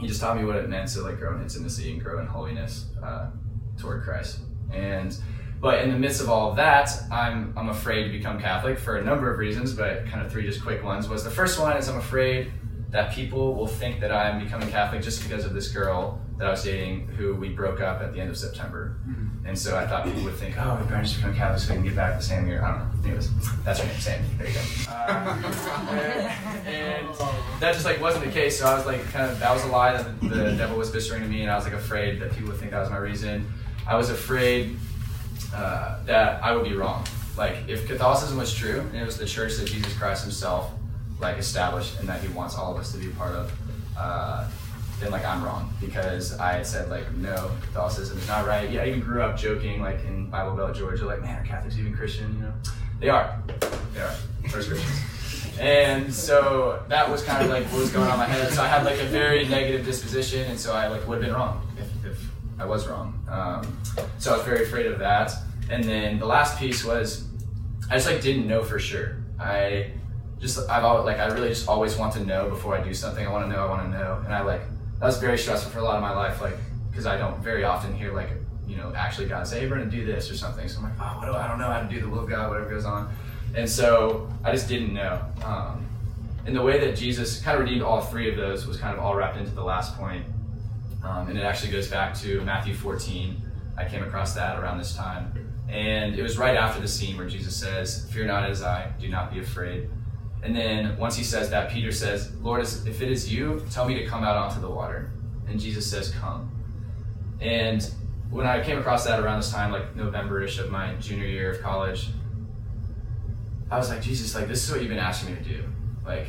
he 0.00 0.06
just 0.06 0.22
taught 0.22 0.38
me 0.38 0.44
what 0.46 0.56
it 0.56 0.70
meant 0.70 0.88
to 0.92 1.02
like 1.02 1.18
grow 1.18 1.36
in 1.36 1.42
intimacy 1.42 1.92
and 1.92 2.02
grow 2.02 2.18
in 2.18 2.26
holiness 2.26 2.86
uh, 3.04 3.28
toward 3.76 4.04
Christ. 4.04 4.40
And 4.72 5.14
but 5.60 5.82
in 5.82 5.90
the 5.90 5.98
midst 5.98 6.20
of 6.20 6.28
all 6.28 6.50
of 6.50 6.56
that, 6.56 6.90
I'm, 7.10 7.52
I'm 7.56 7.68
afraid 7.68 8.04
to 8.04 8.10
become 8.10 8.40
Catholic 8.40 8.78
for 8.78 8.96
a 8.96 9.04
number 9.04 9.32
of 9.32 9.38
reasons, 9.38 9.72
but 9.72 10.06
kind 10.06 10.24
of 10.24 10.30
three 10.30 10.44
just 10.44 10.62
quick 10.62 10.84
ones. 10.84 11.08
Was 11.08 11.24
the 11.24 11.30
first 11.30 11.58
one 11.58 11.76
is 11.76 11.88
I'm 11.88 11.98
afraid 11.98 12.52
that 12.90 13.12
people 13.12 13.54
will 13.54 13.66
think 13.66 14.00
that 14.00 14.12
I'm 14.12 14.42
becoming 14.42 14.68
Catholic 14.70 15.02
just 15.02 15.22
because 15.22 15.44
of 15.44 15.52
this 15.52 15.68
girl 15.68 16.20
that 16.38 16.46
I 16.46 16.50
was 16.50 16.62
dating 16.62 17.08
who 17.08 17.34
we 17.34 17.48
broke 17.48 17.80
up 17.80 18.00
at 18.00 18.12
the 18.12 18.20
end 18.20 18.30
of 18.30 18.38
September. 18.38 18.96
Mm-hmm. 19.06 19.46
And 19.46 19.58
so 19.58 19.76
I 19.76 19.86
thought 19.86 20.04
people 20.04 20.22
would 20.24 20.34
think, 20.34 20.56
oh, 20.58 20.76
better 20.88 21.02
just 21.02 21.16
become 21.16 21.34
Catholic 21.34 21.60
so 21.60 21.70
we 21.70 21.76
can 21.76 21.84
get 21.86 21.96
back 21.96 22.16
the 22.16 22.22
same 22.22 22.46
year. 22.46 22.62
I 22.62 22.70
don't 22.70 22.78
know. 22.78 23.08
Anyways, 23.08 23.64
that's 23.64 23.80
her 23.80 23.86
name, 23.86 23.98
Sammy. 23.98 24.24
There 24.36 24.46
you 24.46 24.54
go. 24.54 24.60
Uh, 24.88 25.42
and, 26.66 26.66
and, 26.66 27.08
that 27.60 27.72
just 27.72 27.84
like 27.84 28.00
wasn't 28.00 28.24
the 28.24 28.30
case. 28.30 28.58
So 28.58 28.66
I 28.66 28.74
was 28.74 28.86
like, 28.86 29.02
kind 29.10 29.30
of, 29.30 29.38
that 29.40 29.52
was 29.52 29.64
a 29.64 29.68
lie 29.68 29.96
that 29.96 30.20
the, 30.20 30.28
the 30.28 30.52
devil 30.52 30.76
was 30.76 30.92
whispering 30.92 31.22
to 31.22 31.28
me, 31.28 31.42
and 31.42 31.50
I 31.50 31.56
was 31.56 31.64
like 31.64 31.74
afraid 31.74 32.20
that 32.20 32.32
people 32.32 32.50
would 32.50 32.58
think 32.58 32.70
that 32.70 32.80
was 32.80 32.90
my 32.90 32.98
reason. 32.98 33.50
I 33.86 33.96
was 33.96 34.10
afraid 34.10 34.78
uh, 35.54 35.98
that 36.04 36.42
I 36.42 36.54
would 36.54 36.64
be 36.64 36.74
wrong. 36.74 37.04
Like 37.36 37.56
if 37.68 37.86
Catholicism 37.86 38.36
was 38.36 38.54
true 38.54 38.80
and 38.80 38.96
it 38.96 39.04
was 39.04 39.16
the 39.16 39.26
church 39.26 39.56
that 39.56 39.66
Jesus 39.66 39.96
Christ 39.96 40.24
Himself 40.24 40.72
like 41.20 41.38
established 41.38 41.98
and 42.00 42.08
that 42.08 42.20
He 42.20 42.28
wants 42.28 42.56
all 42.56 42.74
of 42.74 42.80
us 42.80 42.92
to 42.92 42.98
be 42.98 43.08
part 43.08 43.34
of, 43.34 43.52
uh, 43.96 44.48
then 45.00 45.12
like 45.12 45.24
I'm 45.24 45.44
wrong 45.44 45.72
because 45.80 46.38
I 46.38 46.62
said 46.62 46.90
like 46.90 47.12
no, 47.14 47.50
Catholicism 47.62 48.18
is 48.18 48.26
not 48.26 48.46
right. 48.46 48.70
Yeah, 48.70 48.82
I 48.82 48.88
even 48.88 49.00
grew 49.00 49.22
up 49.22 49.36
joking 49.36 49.80
like 49.80 50.04
in 50.04 50.28
Bible 50.30 50.56
Belt, 50.56 50.76
Georgia, 50.76 51.06
like 51.06 51.22
man, 51.22 51.40
are 51.40 51.46
Catholics 51.46 51.78
even 51.78 51.96
Christian? 51.96 52.34
You 52.34 52.42
know, 52.42 52.52
they 53.00 53.08
are. 53.08 53.40
They 53.94 54.00
are 54.00 54.12
first 54.48 54.68
Christians. 54.68 55.00
And 55.60 56.14
so 56.14 56.82
that 56.88 57.10
was 57.10 57.22
kind 57.22 57.42
of 57.42 57.50
like 57.50 57.64
what 57.66 57.80
was 57.80 57.90
going 57.90 58.06
on 58.06 58.12
in 58.12 58.18
my 58.18 58.26
head. 58.26 58.52
So 58.52 58.62
I 58.62 58.68
had 58.68 58.84
like 58.84 59.00
a 59.00 59.04
very 59.04 59.46
negative 59.48 59.84
disposition, 59.84 60.48
and 60.50 60.58
so 60.58 60.72
I 60.72 60.86
like 60.86 61.06
would 61.08 61.16
have 61.16 61.24
been 61.24 61.34
wrong 61.34 61.66
if, 61.76 62.12
if 62.12 62.27
I 62.58 62.64
was 62.64 62.86
wrong. 62.88 63.24
Um, 63.30 63.78
so 64.18 64.32
I 64.32 64.36
was 64.36 64.46
very 64.46 64.64
afraid 64.64 64.86
of 64.86 64.98
that. 64.98 65.32
And 65.70 65.84
then 65.84 66.18
the 66.18 66.26
last 66.26 66.58
piece 66.58 66.84
was 66.84 67.28
I 67.90 67.94
just 67.94 68.06
like 68.06 68.20
didn't 68.20 68.46
know 68.46 68.62
for 68.62 68.78
sure. 68.78 69.16
I 69.40 69.92
just 70.40 70.58
I've 70.68 70.84
always 70.84 71.04
like 71.04 71.18
I 71.18 71.26
really 71.26 71.48
just 71.48 71.68
always 71.68 71.96
want 71.96 72.12
to 72.14 72.24
know 72.24 72.48
before 72.48 72.76
I 72.76 72.82
do 72.82 72.92
something. 72.94 73.26
I 73.26 73.30
want 73.30 73.48
to 73.48 73.50
know. 73.50 73.66
I 73.66 73.68
want 73.68 73.90
to 73.90 73.98
know, 73.98 74.22
and 74.24 74.34
I 74.34 74.42
like 74.42 74.62
that 74.98 75.06
was 75.06 75.18
very 75.18 75.38
stressful 75.38 75.70
for 75.70 75.78
a 75.78 75.82
lot 75.82 75.96
of 75.96 76.02
my 76.02 76.14
life. 76.14 76.40
Like 76.40 76.56
because 76.90 77.06
I 77.06 77.16
don't 77.16 77.38
very 77.40 77.64
often 77.64 77.94
hear 77.94 78.12
like 78.12 78.30
you 78.66 78.76
know 78.76 78.92
actually 78.94 79.28
God 79.28 79.46
say, 79.46 79.60
"Hey, 79.60 79.68
we're 79.68 79.78
gonna 79.78 79.90
do 79.90 80.04
this" 80.04 80.30
or 80.30 80.36
something. 80.36 80.68
So 80.68 80.78
I'm 80.78 80.84
like, 80.84 80.94
oh, 81.00 81.24
do 81.24 81.32
I, 81.32 81.44
I 81.44 81.48
don't 81.48 81.58
know 81.58 81.66
how 81.66 81.80
to 81.80 81.88
do 81.88 82.00
the 82.00 82.08
will 82.08 82.20
of 82.20 82.28
God, 82.28 82.50
whatever 82.50 82.68
goes 82.68 82.84
on, 82.84 83.12
and 83.54 83.68
so 83.68 84.28
I 84.44 84.52
just 84.52 84.68
didn't 84.68 84.92
know. 84.92 85.20
Um, 85.44 85.86
and 86.46 86.56
the 86.56 86.62
way 86.62 86.78
that 86.80 86.96
Jesus 86.96 87.40
kind 87.40 87.58
of 87.58 87.64
redeemed 87.64 87.82
all 87.82 88.00
three 88.00 88.30
of 88.30 88.36
those 88.36 88.66
was 88.66 88.78
kind 88.78 88.96
of 88.96 89.04
all 89.04 89.14
wrapped 89.14 89.36
into 89.36 89.50
the 89.50 89.64
last 89.64 89.96
point. 89.96 90.24
Um, 91.02 91.28
and 91.28 91.38
it 91.38 91.42
actually 91.42 91.72
goes 91.72 91.88
back 91.88 92.14
to 92.20 92.40
Matthew 92.42 92.74
14. 92.74 93.40
I 93.76 93.84
came 93.84 94.02
across 94.02 94.34
that 94.34 94.58
around 94.58 94.78
this 94.78 94.94
time. 94.94 95.32
And 95.68 96.14
it 96.14 96.22
was 96.22 96.38
right 96.38 96.56
after 96.56 96.80
the 96.80 96.88
scene 96.88 97.16
where 97.16 97.28
Jesus 97.28 97.54
says, 97.56 98.10
Fear 98.10 98.26
not 98.26 98.48
as 98.48 98.62
I, 98.62 98.92
do 98.98 99.08
not 99.08 99.32
be 99.32 99.40
afraid. 99.40 99.88
And 100.42 100.54
then 100.54 100.96
once 100.96 101.16
he 101.16 101.24
says 101.24 101.50
that, 101.50 101.70
Peter 101.70 101.92
says, 101.92 102.34
Lord, 102.40 102.62
if 102.62 103.02
it 103.02 103.10
is 103.10 103.32
you, 103.32 103.64
tell 103.70 103.86
me 103.86 103.94
to 103.94 104.06
come 104.06 104.24
out 104.24 104.36
onto 104.36 104.60
the 104.60 104.70
water. 104.70 105.10
And 105.48 105.60
Jesus 105.60 105.88
says, 105.88 106.10
Come. 106.10 106.50
And 107.40 107.88
when 108.30 108.46
I 108.46 108.62
came 108.62 108.78
across 108.78 109.04
that 109.04 109.20
around 109.20 109.38
this 109.40 109.52
time, 109.52 109.72
like 109.72 109.94
November-ish 109.94 110.58
of 110.58 110.70
my 110.70 110.94
junior 110.94 111.26
year 111.26 111.52
of 111.52 111.62
college, 111.62 112.08
I 113.70 113.76
was 113.76 113.90
like, 113.90 114.02
Jesus, 114.02 114.34
like 114.34 114.48
this 114.48 114.64
is 114.64 114.70
what 114.70 114.80
you've 114.80 114.88
been 114.88 114.98
asking 114.98 115.34
me 115.34 115.42
to 115.42 115.48
do. 115.48 115.64
Like, 116.04 116.28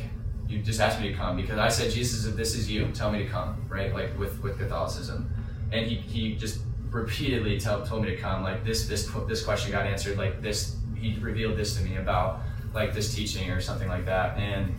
you 0.50 0.58
just 0.58 0.80
asked 0.80 1.00
me 1.00 1.08
to 1.08 1.14
come 1.14 1.36
because 1.36 1.58
I 1.58 1.68
said, 1.68 1.92
Jesus, 1.92 2.26
if 2.26 2.34
this 2.34 2.56
is 2.56 2.68
you, 2.68 2.88
tell 2.92 3.12
me 3.12 3.20
to 3.20 3.28
come, 3.28 3.64
right? 3.68 3.94
Like 3.94 4.18
with, 4.18 4.42
with 4.42 4.58
Catholicism. 4.58 5.32
And 5.70 5.86
he, 5.86 5.94
he 5.94 6.34
just 6.34 6.60
repeatedly 6.90 7.60
tell, 7.60 7.86
told 7.86 8.02
me 8.02 8.10
to 8.10 8.16
come. 8.16 8.42
Like 8.42 8.64
this, 8.64 8.88
this, 8.88 9.08
this 9.28 9.44
question 9.44 9.70
got 9.70 9.86
answered. 9.86 10.18
Like 10.18 10.42
this, 10.42 10.76
he 10.96 11.16
revealed 11.20 11.56
this 11.56 11.76
to 11.76 11.84
me 11.84 11.96
about 11.96 12.40
like 12.74 12.92
this 12.92 13.14
teaching 13.14 13.48
or 13.50 13.60
something 13.60 13.86
like 13.86 14.04
that. 14.06 14.36
And 14.38 14.74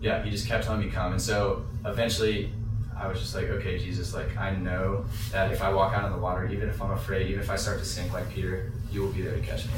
yeah, 0.00 0.20
he 0.24 0.30
just 0.30 0.48
kept 0.48 0.64
telling 0.64 0.80
me 0.80 0.90
come. 0.90 1.12
And 1.12 1.22
so 1.22 1.64
eventually 1.84 2.52
I 2.96 3.06
was 3.06 3.20
just 3.20 3.36
like, 3.36 3.44
okay, 3.44 3.78
Jesus, 3.78 4.14
like 4.14 4.36
I 4.36 4.56
know 4.56 5.04
that 5.30 5.52
if 5.52 5.62
I 5.62 5.72
walk 5.72 5.94
out 5.94 6.06
in 6.06 6.12
the 6.12 6.18
water, 6.18 6.48
even 6.48 6.68
if 6.68 6.82
I'm 6.82 6.90
afraid, 6.90 7.28
even 7.28 7.40
if 7.40 7.50
I 7.50 7.56
start 7.56 7.78
to 7.78 7.84
sink 7.84 8.12
like 8.12 8.28
Peter, 8.30 8.72
you 8.90 9.02
will 9.02 9.12
be 9.12 9.22
there 9.22 9.36
to 9.36 9.40
catch 9.40 9.66
me. 9.66 9.72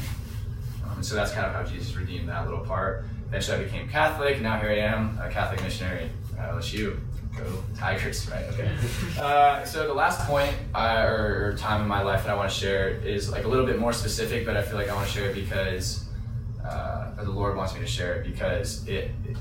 Um, 0.83 0.93
and 0.97 1.05
so 1.05 1.15
that's 1.15 1.33
kind 1.33 1.47
of 1.47 1.53
how 1.53 1.63
Jesus 1.63 1.95
redeemed 1.95 2.31
that 2.31 2.47
little 2.47 2.65
part. 2.65 3.05
Eventually 3.29 3.59
I 3.59 3.65
became 3.65 3.89
Catholic. 3.89 4.41
Now 4.41 4.59
here 4.59 4.71
I 4.71 4.79
am, 4.79 5.19
a 5.19 5.29
Catholic 5.29 5.63
missionary 5.63 6.11
at 6.39 6.51
LSU. 6.51 6.99
Go 7.37 7.63
Tigers, 7.77 8.29
right? 8.31 8.45
Okay. 8.45 8.71
Uh, 9.21 9.65
so 9.65 9.87
the 9.87 9.95
last 9.95 10.27
point 10.27 10.55
uh, 10.75 11.05
or, 11.07 11.55
time 11.59 11.83
in 11.83 11.89
my 11.89 12.03
life 12.03 12.25
that 12.25 12.31
I 12.31 12.35
want 12.35 12.51
to 12.51 12.55
share 12.55 12.89
is 12.89 13.31
like 13.31 13.45
a 13.45 13.49
little 13.49 13.65
bit 13.65 13.79
more 13.79 13.93
specific, 13.93 14.45
but 14.45 14.57
I 14.57 14.63
feel 14.63 14.77
like 14.77 14.89
I 14.89 14.95
want 14.95 15.07
to 15.07 15.13
share 15.13 15.31
it 15.31 15.35
because 15.35 16.07
uh, 16.65 17.15
the 17.15 17.31
Lord 17.31 17.57
wants 17.57 17.75
me 17.75 17.81
to 17.81 17.87
share 17.87 18.17
it 18.17 18.27
because 18.27 18.87
it, 18.87 19.11
it 19.25 19.37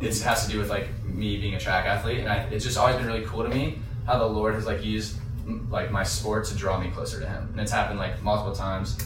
it 0.00 0.20
has 0.20 0.44
to 0.46 0.52
do 0.52 0.58
with 0.58 0.68
like 0.68 0.88
me 1.04 1.38
being 1.38 1.54
a 1.54 1.60
track 1.60 1.86
athlete, 1.86 2.20
and 2.20 2.28
I, 2.28 2.36
it's 2.50 2.64
just 2.64 2.76
always 2.76 2.96
been 2.96 3.06
really 3.06 3.24
cool 3.24 3.42
to 3.42 3.48
me 3.48 3.78
how 4.06 4.18
the 4.18 4.26
Lord 4.26 4.54
has 4.54 4.66
like 4.66 4.84
used 4.84 5.16
like 5.70 5.90
my 5.90 6.02
sport 6.02 6.44
to 6.46 6.54
draw 6.54 6.78
me 6.78 6.90
closer 6.90 7.20
to 7.20 7.26
Him, 7.26 7.48
and 7.52 7.60
it's 7.60 7.72
happened 7.72 7.98
like 7.98 8.22
multiple 8.22 8.54
times. 8.54 8.98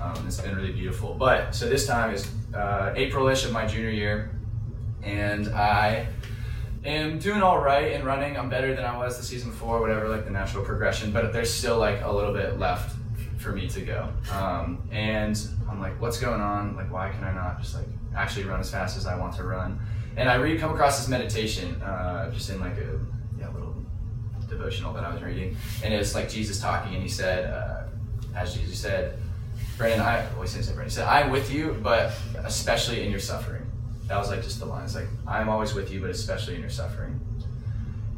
Um, 0.00 0.26
it's 0.26 0.40
been 0.40 0.56
really 0.56 0.72
beautiful. 0.72 1.14
But 1.14 1.54
so 1.54 1.68
this 1.68 1.86
time 1.86 2.12
is 2.12 2.28
uh, 2.54 2.92
April-ish 2.94 3.44
of 3.44 3.52
my 3.52 3.66
junior 3.66 3.90
year, 3.90 4.30
and 5.02 5.48
I 5.48 6.06
am 6.84 7.18
doing 7.18 7.42
all 7.42 7.60
right 7.60 7.92
in 7.92 8.04
running. 8.04 8.36
I'm 8.36 8.48
better 8.48 8.74
than 8.74 8.84
I 8.84 8.96
was 8.96 9.16
the 9.16 9.22
season 9.22 9.50
before, 9.50 9.80
whatever, 9.80 10.08
like 10.08 10.24
the 10.24 10.30
natural 10.30 10.64
progression. 10.64 11.12
But 11.12 11.32
there's 11.32 11.52
still 11.52 11.78
like 11.78 12.02
a 12.02 12.12
little 12.12 12.32
bit 12.32 12.58
left 12.58 12.96
for 13.38 13.52
me 13.52 13.68
to 13.68 13.80
go. 13.80 14.08
Um, 14.32 14.86
and 14.92 15.38
I'm 15.68 15.80
like, 15.80 16.00
what's 16.00 16.18
going 16.18 16.40
on? 16.40 16.76
Like, 16.76 16.92
why 16.92 17.10
can 17.10 17.24
I 17.24 17.32
not 17.32 17.60
just 17.60 17.74
like 17.74 17.86
actually 18.14 18.44
run 18.44 18.60
as 18.60 18.70
fast 18.70 18.96
as 18.96 19.06
I 19.06 19.16
want 19.18 19.34
to 19.36 19.44
run? 19.44 19.80
And 20.16 20.28
I 20.28 20.34
read, 20.34 20.60
come 20.60 20.72
across 20.72 20.98
this 20.98 21.08
meditation, 21.08 21.80
uh, 21.82 22.30
just 22.30 22.50
in 22.50 22.60
like 22.60 22.76
a 22.76 23.00
yeah, 23.38 23.48
little 23.48 23.74
devotional 24.48 24.92
that 24.92 25.04
I 25.04 25.12
was 25.12 25.22
reading, 25.22 25.56
and 25.82 25.94
it's 25.94 26.14
like 26.14 26.28
Jesus 26.28 26.60
talking, 26.60 26.94
and 26.94 27.02
he 27.02 27.08
said, 27.08 27.50
uh, 27.50 27.84
as 28.36 28.54
Jesus 28.54 28.78
said, 28.78 29.18
Brandon, 29.82 30.06
I 30.06 30.32
always 30.34 30.50
say 30.50 30.60
Brandon. 30.60 30.84
He 30.84 30.90
said, 30.90 31.08
I'm 31.08 31.30
with 31.30 31.52
you, 31.52 31.76
but 31.82 32.12
especially 32.44 33.04
in 33.04 33.10
your 33.10 33.18
suffering. 33.18 33.62
That 34.06 34.16
was 34.16 34.30
like 34.30 34.42
just 34.42 34.60
the 34.60 34.66
line. 34.66 34.84
It's 34.84 34.94
like, 34.94 35.08
I'm 35.26 35.48
always 35.48 35.74
with 35.74 35.92
you, 35.92 36.00
but 36.00 36.10
especially 36.10 36.54
in 36.54 36.60
your 36.60 36.70
suffering. 36.70 37.18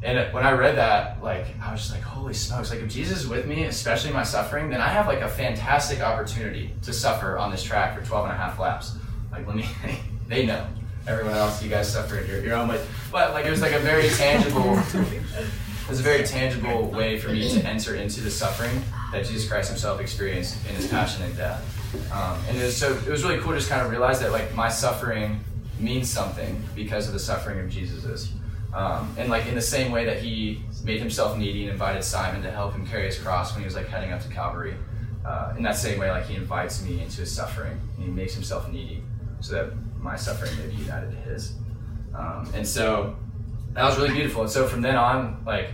And 0.02 0.30
when 0.34 0.44
I 0.44 0.52
read 0.52 0.76
that, 0.76 1.22
like, 1.22 1.46
I 1.62 1.72
was 1.72 1.80
just 1.80 1.92
like, 1.92 2.02
holy 2.02 2.34
smokes. 2.34 2.70
Like, 2.70 2.80
if 2.80 2.90
Jesus 2.90 3.22
is 3.22 3.28
with 3.28 3.46
me, 3.46 3.64
especially 3.64 4.10
in 4.10 4.16
my 4.16 4.24
suffering, 4.24 4.68
then 4.68 4.82
I 4.82 4.88
have 4.88 5.06
like 5.06 5.22
a 5.22 5.28
fantastic 5.28 6.02
opportunity 6.02 6.74
to 6.82 6.92
suffer 6.92 7.38
on 7.38 7.50
this 7.50 7.62
track 7.62 7.98
for 7.98 8.04
12 8.04 8.24
and 8.26 8.34
a 8.34 8.36
half 8.36 8.58
laps. 8.58 8.98
Like, 9.32 9.46
let 9.46 9.56
me, 9.56 9.66
they 10.28 10.44
know. 10.44 10.66
Everyone 11.06 11.34
else, 11.34 11.62
you 11.62 11.70
guys 11.70 11.90
suffer 11.90 12.18
at 12.18 12.28
your, 12.28 12.44
your 12.44 12.56
own 12.56 12.68
way. 12.68 12.84
But 13.10 13.32
like, 13.32 13.46
it 13.46 13.50
was 13.50 13.62
like 13.62 13.72
a 13.72 13.78
very 13.78 14.10
tangible, 14.10 14.78
it 14.94 15.88
was 15.88 16.00
a 16.00 16.02
very 16.02 16.24
tangible 16.24 16.90
way 16.90 17.18
for 17.18 17.30
me 17.30 17.48
to 17.50 17.66
enter 17.66 17.94
into 17.94 18.20
the 18.20 18.30
suffering 18.30 18.82
that 19.14 19.24
Jesus 19.26 19.48
Christ 19.48 19.70
Himself 19.70 20.00
experienced 20.00 20.56
in 20.68 20.74
His 20.74 20.86
passion 20.88 21.22
and 21.22 21.36
death. 21.36 21.62
Um, 22.12 22.38
and 22.48 22.58
it 22.58 22.64
was, 22.64 22.76
so 22.76 22.92
it 22.92 23.08
was 23.08 23.22
really 23.22 23.38
cool 23.38 23.52
to 23.52 23.58
just 23.58 23.70
kind 23.70 23.82
of 23.82 23.90
realize 23.90 24.20
that 24.20 24.32
like 24.32 24.54
my 24.54 24.68
suffering 24.68 25.42
means 25.78 26.10
something 26.10 26.62
because 26.74 27.06
of 27.06 27.12
the 27.12 27.18
suffering 27.18 27.60
of 27.60 27.68
Jesus's. 27.70 28.32
Um, 28.74 29.14
and 29.16 29.30
like 29.30 29.46
in 29.46 29.54
the 29.54 29.60
same 29.60 29.92
way 29.92 30.04
that 30.04 30.20
He 30.20 30.62
made 30.82 30.98
Himself 30.98 31.38
needy 31.38 31.62
and 31.62 31.72
invited 31.72 32.02
Simon 32.02 32.42
to 32.42 32.50
help 32.50 32.74
Him 32.74 32.86
carry 32.86 33.06
His 33.06 33.18
cross 33.18 33.52
when 33.52 33.60
He 33.62 33.64
was 33.64 33.76
like 33.76 33.88
heading 33.88 34.12
up 34.12 34.20
to 34.22 34.28
Calvary. 34.28 34.74
Uh, 35.24 35.54
in 35.56 35.62
that 35.62 35.76
same 35.76 35.98
way, 35.98 36.10
like 36.10 36.26
He 36.26 36.34
invites 36.34 36.82
me 36.82 37.00
into 37.00 37.20
His 37.20 37.30
suffering. 37.32 37.80
and 37.96 38.04
He 38.04 38.10
makes 38.10 38.34
Himself 38.34 38.70
needy 38.70 39.02
so 39.40 39.54
that 39.54 39.72
my 40.00 40.16
suffering 40.16 40.50
may 40.58 40.66
be 40.74 40.82
united 40.82 41.10
to 41.10 41.16
His. 41.16 41.54
Um, 42.14 42.50
and 42.54 42.66
so 42.66 43.16
that 43.74 43.84
was 43.84 43.96
really 43.96 44.12
beautiful. 44.12 44.42
And 44.42 44.50
so 44.50 44.66
from 44.66 44.82
then 44.82 44.96
on, 44.96 45.42
like 45.46 45.70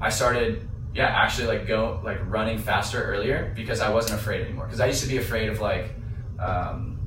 I 0.00 0.08
started, 0.08 0.66
yeah, 0.94 1.06
actually 1.06 1.46
like 1.46 1.66
go 1.66 2.00
like 2.04 2.18
running 2.26 2.58
faster 2.58 3.02
earlier 3.02 3.52
because 3.54 3.80
I 3.80 3.90
wasn't 3.90 4.20
afraid 4.20 4.42
anymore. 4.42 4.66
Because 4.66 4.80
I 4.80 4.86
used 4.86 5.02
to 5.02 5.08
be 5.08 5.18
afraid 5.18 5.48
of 5.48 5.60
like, 5.60 5.90
um, 6.38 6.98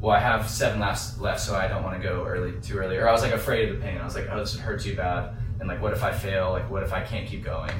well, 0.00 0.14
I 0.14 0.20
have 0.20 0.48
seven 0.48 0.80
laps 0.80 1.18
left, 1.18 1.40
so 1.40 1.56
I 1.56 1.68
don't 1.68 1.82
want 1.82 2.00
to 2.00 2.08
go 2.08 2.24
early 2.24 2.52
too 2.60 2.78
early. 2.78 2.96
Or 2.96 3.08
I 3.08 3.12
was 3.12 3.22
like 3.22 3.32
afraid 3.32 3.68
of 3.68 3.76
the 3.76 3.82
pain. 3.82 3.98
I 3.98 4.04
was 4.04 4.14
like, 4.14 4.28
oh, 4.30 4.38
this 4.38 4.54
would 4.54 4.62
hurt 4.62 4.80
too 4.80 4.96
bad. 4.96 5.36
And 5.60 5.68
like, 5.68 5.82
what 5.82 5.92
if 5.92 6.02
I 6.02 6.12
fail? 6.12 6.52
Like, 6.52 6.70
what 6.70 6.82
if 6.82 6.92
I 6.92 7.02
can't 7.02 7.28
keep 7.28 7.44
going? 7.44 7.72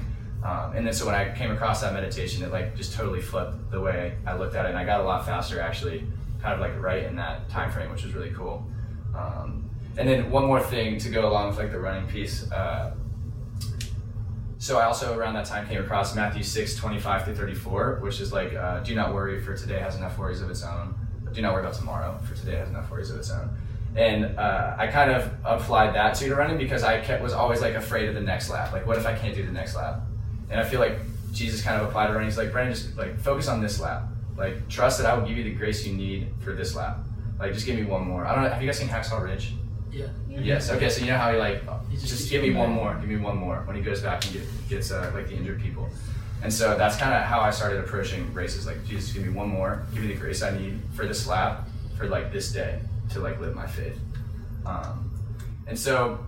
Um, 0.44 0.76
and 0.76 0.86
then 0.86 0.92
so 0.92 1.06
when 1.06 1.14
I 1.14 1.34
came 1.34 1.50
across 1.50 1.80
that 1.80 1.92
meditation, 1.92 2.44
it 2.44 2.52
like 2.52 2.76
just 2.76 2.92
totally 2.92 3.20
flipped 3.20 3.70
the 3.70 3.80
way 3.80 4.16
I 4.26 4.36
looked 4.36 4.54
at 4.54 4.66
it, 4.66 4.70
and 4.70 4.78
I 4.78 4.84
got 4.84 5.00
a 5.00 5.04
lot 5.04 5.24
faster 5.24 5.60
actually, 5.60 6.06
kind 6.40 6.54
of 6.54 6.60
like 6.60 6.80
right 6.80 7.04
in 7.04 7.16
that 7.16 7.48
time 7.48 7.70
frame, 7.70 7.90
which 7.90 8.04
was 8.04 8.14
really 8.14 8.30
cool. 8.30 8.64
Um, 9.16 9.68
and 9.96 10.08
then 10.08 10.30
one 10.30 10.46
more 10.46 10.60
thing 10.60 10.98
to 10.98 11.08
go 11.08 11.28
along 11.28 11.48
with 11.48 11.58
like 11.58 11.72
the 11.72 11.80
running 11.80 12.08
piece. 12.08 12.50
Uh, 12.52 12.94
so 14.58 14.78
I 14.78 14.84
also 14.84 15.16
around 15.16 15.34
that 15.34 15.46
time 15.46 15.66
came 15.68 15.80
across 15.80 16.16
Matthew 16.16 16.42
6, 16.42 16.74
25 16.74 17.24
through 17.24 17.36
34, 17.36 18.00
which 18.02 18.20
is 18.20 18.32
like, 18.32 18.54
uh, 18.54 18.80
do 18.80 18.94
not 18.94 19.14
worry 19.14 19.40
for 19.40 19.56
today 19.56 19.78
has 19.78 19.96
enough 19.96 20.18
worries 20.18 20.40
of 20.40 20.50
its 20.50 20.64
own. 20.64 20.94
Do 21.32 21.40
not 21.42 21.52
worry 21.54 21.62
about 21.62 21.74
tomorrow 21.74 22.18
for 22.26 22.34
today 22.34 22.56
has 22.56 22.68
enough 22.68 22.90
worries 22.90 23.10
of 23.10 23.18
its 23.18 23.30
own. 23.30 23.50
And 23.94 24.36
uh, 24.36 24.74
I 24.76 24.88
kind 24.88 25.12
of 25.12 25.32
applied 25.44 25.94
that 25.94 26.14
to 26.16 26.34
running 26.34 26.58
because 26.58 26.82
I 26.82 27.00
kept, 27.00 27.22
was 27.22 27.32
always 27.32 27.60
like 27.60 27.74
afraid 27.74 28.08
of 28.08 28.14
the 28.14 28.20
next 28.20 28.50
lap. 28.50 28.72
Like, 28.72 28.86
what 28.86 28.96
if 28.96 29.06
I 29.06 29.14
can't 29.14 29.34
do 29.34 29.46
the 29.46 29.52
next 29.52 29.76
lap? 29.76 30.00
And 30.50 30.60
I 30.60 30.64
feel 30.64 30.80
like 30.80 30.98
Jesus 31.32 31.62
kind 31.62 31.80
of 31.80 31.88
applied 31.88 32.08
to 32.08 32.12
running. 32.12 32.28
He's 32.28 32.38
like, 32.38 32.50
Brandon, 32.50 32.74
just 32.74 32.96
like 32.96 33.18
focus 33.20 33.46
on 33.48 33.62
this 33.62 33.80
lap. 33.80 34.04
Like, 34.36 34.68
trust 34.68 34.98
that 34.98 35.06
I 35.06 35.16
will 35.16 35.26
give 35.26 35.36
you 35.36 35.44
the 35.44 35.54
grace 35.54 35.86
you 35.86 35.94
need 35.94 36.28
for 36.40 36.52
this 36.52 36.74
lap. 36.74 36.98
Like, 37.38 37.52
just 37.52 37.64
give 37.64 37.76
me 37.76 37.84
one 37.84 38.06
more. 38.06 38.26
I 38.26 38.34
don't 38.34 38.44
know. 38.44 38.50
Have 38.50 38.60
you 38.60 38.66
guys 38.66 38.78
seen 38.78 38.88
Hacksaw 38.88 39.22
Ridge? 39.22 39.52
Yeah. 39.90 40.06
Yes. 40.28 40.70
Okay. 40.70 40.88
So 40.88 41.04
you 41.04 41.10
know 41.10 41.18
how 41.18 41.32
he 41.32 41.38
like 41.38 41.64
just, 41.90 42.06
just 42.06 42.30
give 42.30 42.42
me 42.42 42.50
one 42.50 42.70
more, 42.70 42.94
give 43.00 43.08
me 43.08 43.16
one 43.16 43.36
more 43.36 43.62
when 43.64 43.76
he 43.76 43.82
goes 43.82 44.02
back 44.02 44.24
and 44.24 44.34
get, 44.34 44.42
gets 44.68 44.90
uh, 44.90 45.10
like 45.14 45.28
the 45.28 45.34
injured 45.34 45.60
people. 45.60 45.88
And 46.42 46.52
so 46.52 46.78
that's 46.78 46.96
kind 46.96 47.14
of 47.14 47.22
how 47.22 47.40
I 47.40 47.50
started 47.50 47.80
approaching 47.80 48.32
races. 48.32 48.66
Like, 48.66 48.84
Jesus, 48.86 49.12
give 49.12 49.24
me 49.24 49.30
one 49.30 49.48
more, 49.48 49.84
give 49.92 50.02
me 50.02 50.08
the 50.08 50.20
grace 50.20 50.42
I 50.42 50.56
need 50.56 50.80
for 50.94 51.06
this 51.06 51.26
lap, 51.26 51.68
for 51.96 52.06
like 52.06 52.32
this 52.32 52.52
day 52.52 52.80
to 53.10 53.20
like 53.20 53.40
live 53.40 53.54
my 53.54 53.66
faith. 53.66 53.98
Um, 54.64 55.10
and 55.66 55.78
so, 55.78 56.24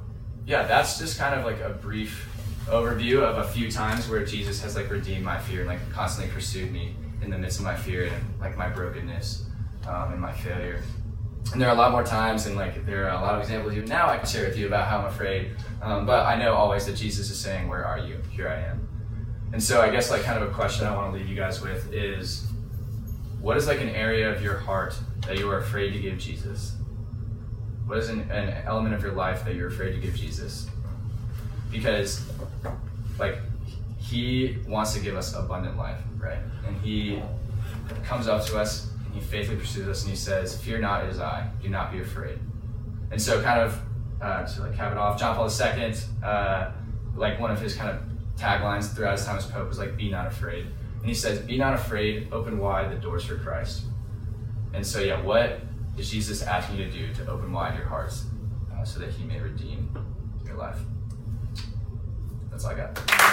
yeah, 0.47 0.65
that's 0.65 0.99
just 0.99 1.19
kind 1.19 1.39
of 1.39 1.45
like 1.45 1.61
a 1.61 1.71
brief 1.71 2.29
overview 2.67 3.23
of 3.23 3.39
a 3.39 3.49
few 3.49 3.71
times 3.71 4.09
where 4.09 4.25
Jesus 4.25 4.61
has 4.63 4.75
like 4.75 4.91
redeemed 4.91 5.25
my 5.25 5.39
fear 5.39 5.61
and 5.61 5.69
like 5.69 5.93
constantly 5.93 6.33
pursued 6.33 6.73
me 6.73 6.95
in 7.23 7.31
the 7.31 7.39
midst 7.39 7.59
of 7.59 7.65
my 7.65 7.77
fear 7.77 8.05
and 8.07 8.41
like 8.41 8.57
my 8.57 8.69
brokenness 8.69 9.47
um, 9.87 10.13
and 10.13 10.21
my 10.21 10.33
failure 10.33 10.83
and 11.53 11.61
there 11.61 11.69
are 11.69 11.75
a 11.75 11.79
lot 11.79 11.91
more 11.91 12.05
times 12.05 12.47
and 12.47 12.57
like 12.57 12.87
there 12.87 13.07
are 13.09 13.19
a 13.19 13.21
lot 13.21 13.35
of 13.35 13.41
examples 13.41 13.75
even 13.75 13.89
now 13.89 14.09
I 14.09 14.19
can 14.19 14.27
share 14.27 14.47
with 14.47 14.57
you 14.57 14.67
about 14.67 14.87
how 14.89 14.99
I'm 14.99 15.07
afraid. 15.07 15.57
Um, 15.83 16.07
but 16.07 16.27
I 16.27 16.37
know 16.37 16.55
always 16.55 16.87
that 16.87 16.95
Jesus 16.95 17.29
is 17.31 17.39
saying, 17.39 17.69
Where 17.69 17.85
are 17.85 17.99
you? 17.99 18.19
Here 18.31 18.49
I 18.49 18.61
am. 18.61 18.87
And 19.53 19.63
so 19.63 19.81
I 19.81 19.91
guess 19.91 20.11
like 20.11 20.23
kind 20.23 20.41
of 20.41 20.49
a 20.49 20.55
question 20.55 20.87
I 20.87 20.95
want 20.95 21.13
to 21.13 21.19
leave 21.19 21.29
you 21.29 21.35
guys 21.35 21.61
with 21.61 21.93
is 21.93 22.47
what 23.41 23.57
is 23.57 23.67
like 23.67 23.81
an 23.81 23.89
area 23.89 24.33
of 24.33 24.43
your 24.43 24.59
heart 24.59 24.97
that 25.27 25.39
you 25.39 25.51
are 25.51 25.59
afraid 25.59 25.93
to 25.93 25.99
give 25.99 26.19
Jesus? 26.19 26.77
What 27.87 27.99
is 27.99 28.11
an, 28.11 28.31
an 28.31 28.63
element 28.65 28.95
of 28.95 29.03
your 29.03 29.13
life 29.13 29.45
that 29.45 29.57
you're 29.57 29.69
afraid 29.69 29.93
to 29.93 30.01
give 30.01 30.15
Jesus? 30.15 30.69
Because 31.71 32.25
like 33.19 33.39
he 33.99 34.59
wants 34.69 34.95
to 34.95 35.01
give 35.01 35.17
us 35.17 35.35
abundant 35.35 35.77
life, 35.77 36.01
right? 36.17 36.39
And 36.67 36.77
he 36.81 37.21
comes 38.05 38.29
up 38.29 38.45
to 38.47 38.59
us 38.59 38.90
He 39.13 39.21
faithfully 39.21 39.59
pursues 39.59 39.89
us, 39.89 40.03
and 40.03 40.11
he 40.11 40.17
says, 40.17 40.61
"Fear 40.61 40.81
not, 40.81 41.05
it 41.05 41.11
is 41.11 41.21
I. 41.21 41.49
Do 41.63 41.69
not 41.69 41.93
be 41.93 42.01
afraid." 42.01 42.39
And 43.11 43.21
so, 43.21 43.43
kind 43.43 43.61
of 43.61 43.81
uh, 44.21 44.45
to 44.45 44.63
like 44.63 44.77
cap 44.77 44.93
it 44.93 44.99
off, 44.99 45.19
John 45.19 45.35
Paul 45.35 45.49
II, 45.49 45.95
uh, 46.23 46.71
like 47.17 47.41
one 47.41 47.51
of 47.51 47.61
his 47.61 47.75
kind 47.75 47.91
of 47.91 48.03
taglines 48.37 48.95
throughout 48.95 49.19
his 49.19 49.27
time 49.27 49.37
as 49.37 49.47
Pope 49.47 49.69
was 49.69 49.79
like, 49.79 49.97
"Be 49.97 50.11
not 50.11 50.27
afraid." 50.27 50.67
And 50.99 51.07
he 51.07 51.15
says, 51.15 51.41
"Be 51.41 51.59
not 51.59 51.75
afraid. 51.75 52.33
Open 52.33 52.59
wide 52.59 52.91
the 52.91 52.97
doors 52.97 53.25
for 53.25 53.37
Christ." 53.37 53.85
And 54.73 54.87
so, 54.87 55.01
yeah, 55.01 55.21
what 55.21 55.61
is 55.99 56.11
Jesus 56.11 56.43
asking 56.43 56.77
you 56.79 56.85
to 56.85 56.91
do 56.91 57.15
to 57.15 57.31
open 57.31 57.53
wide 57.53 57.77
your 57.77 57.87
hearts 57.87 58.27
uh, 58.73 58.85
so 58.85 59.01
that 59.01 59.11
He 59.11 59.25
may 59.25 59.41
redeem 59.41 59.91
your 60.45 60.57
life? 60.57 60.79
That's 62.51 62.65
all 62.65 62.73
I 62.73 62.75
got. 62.75 63.31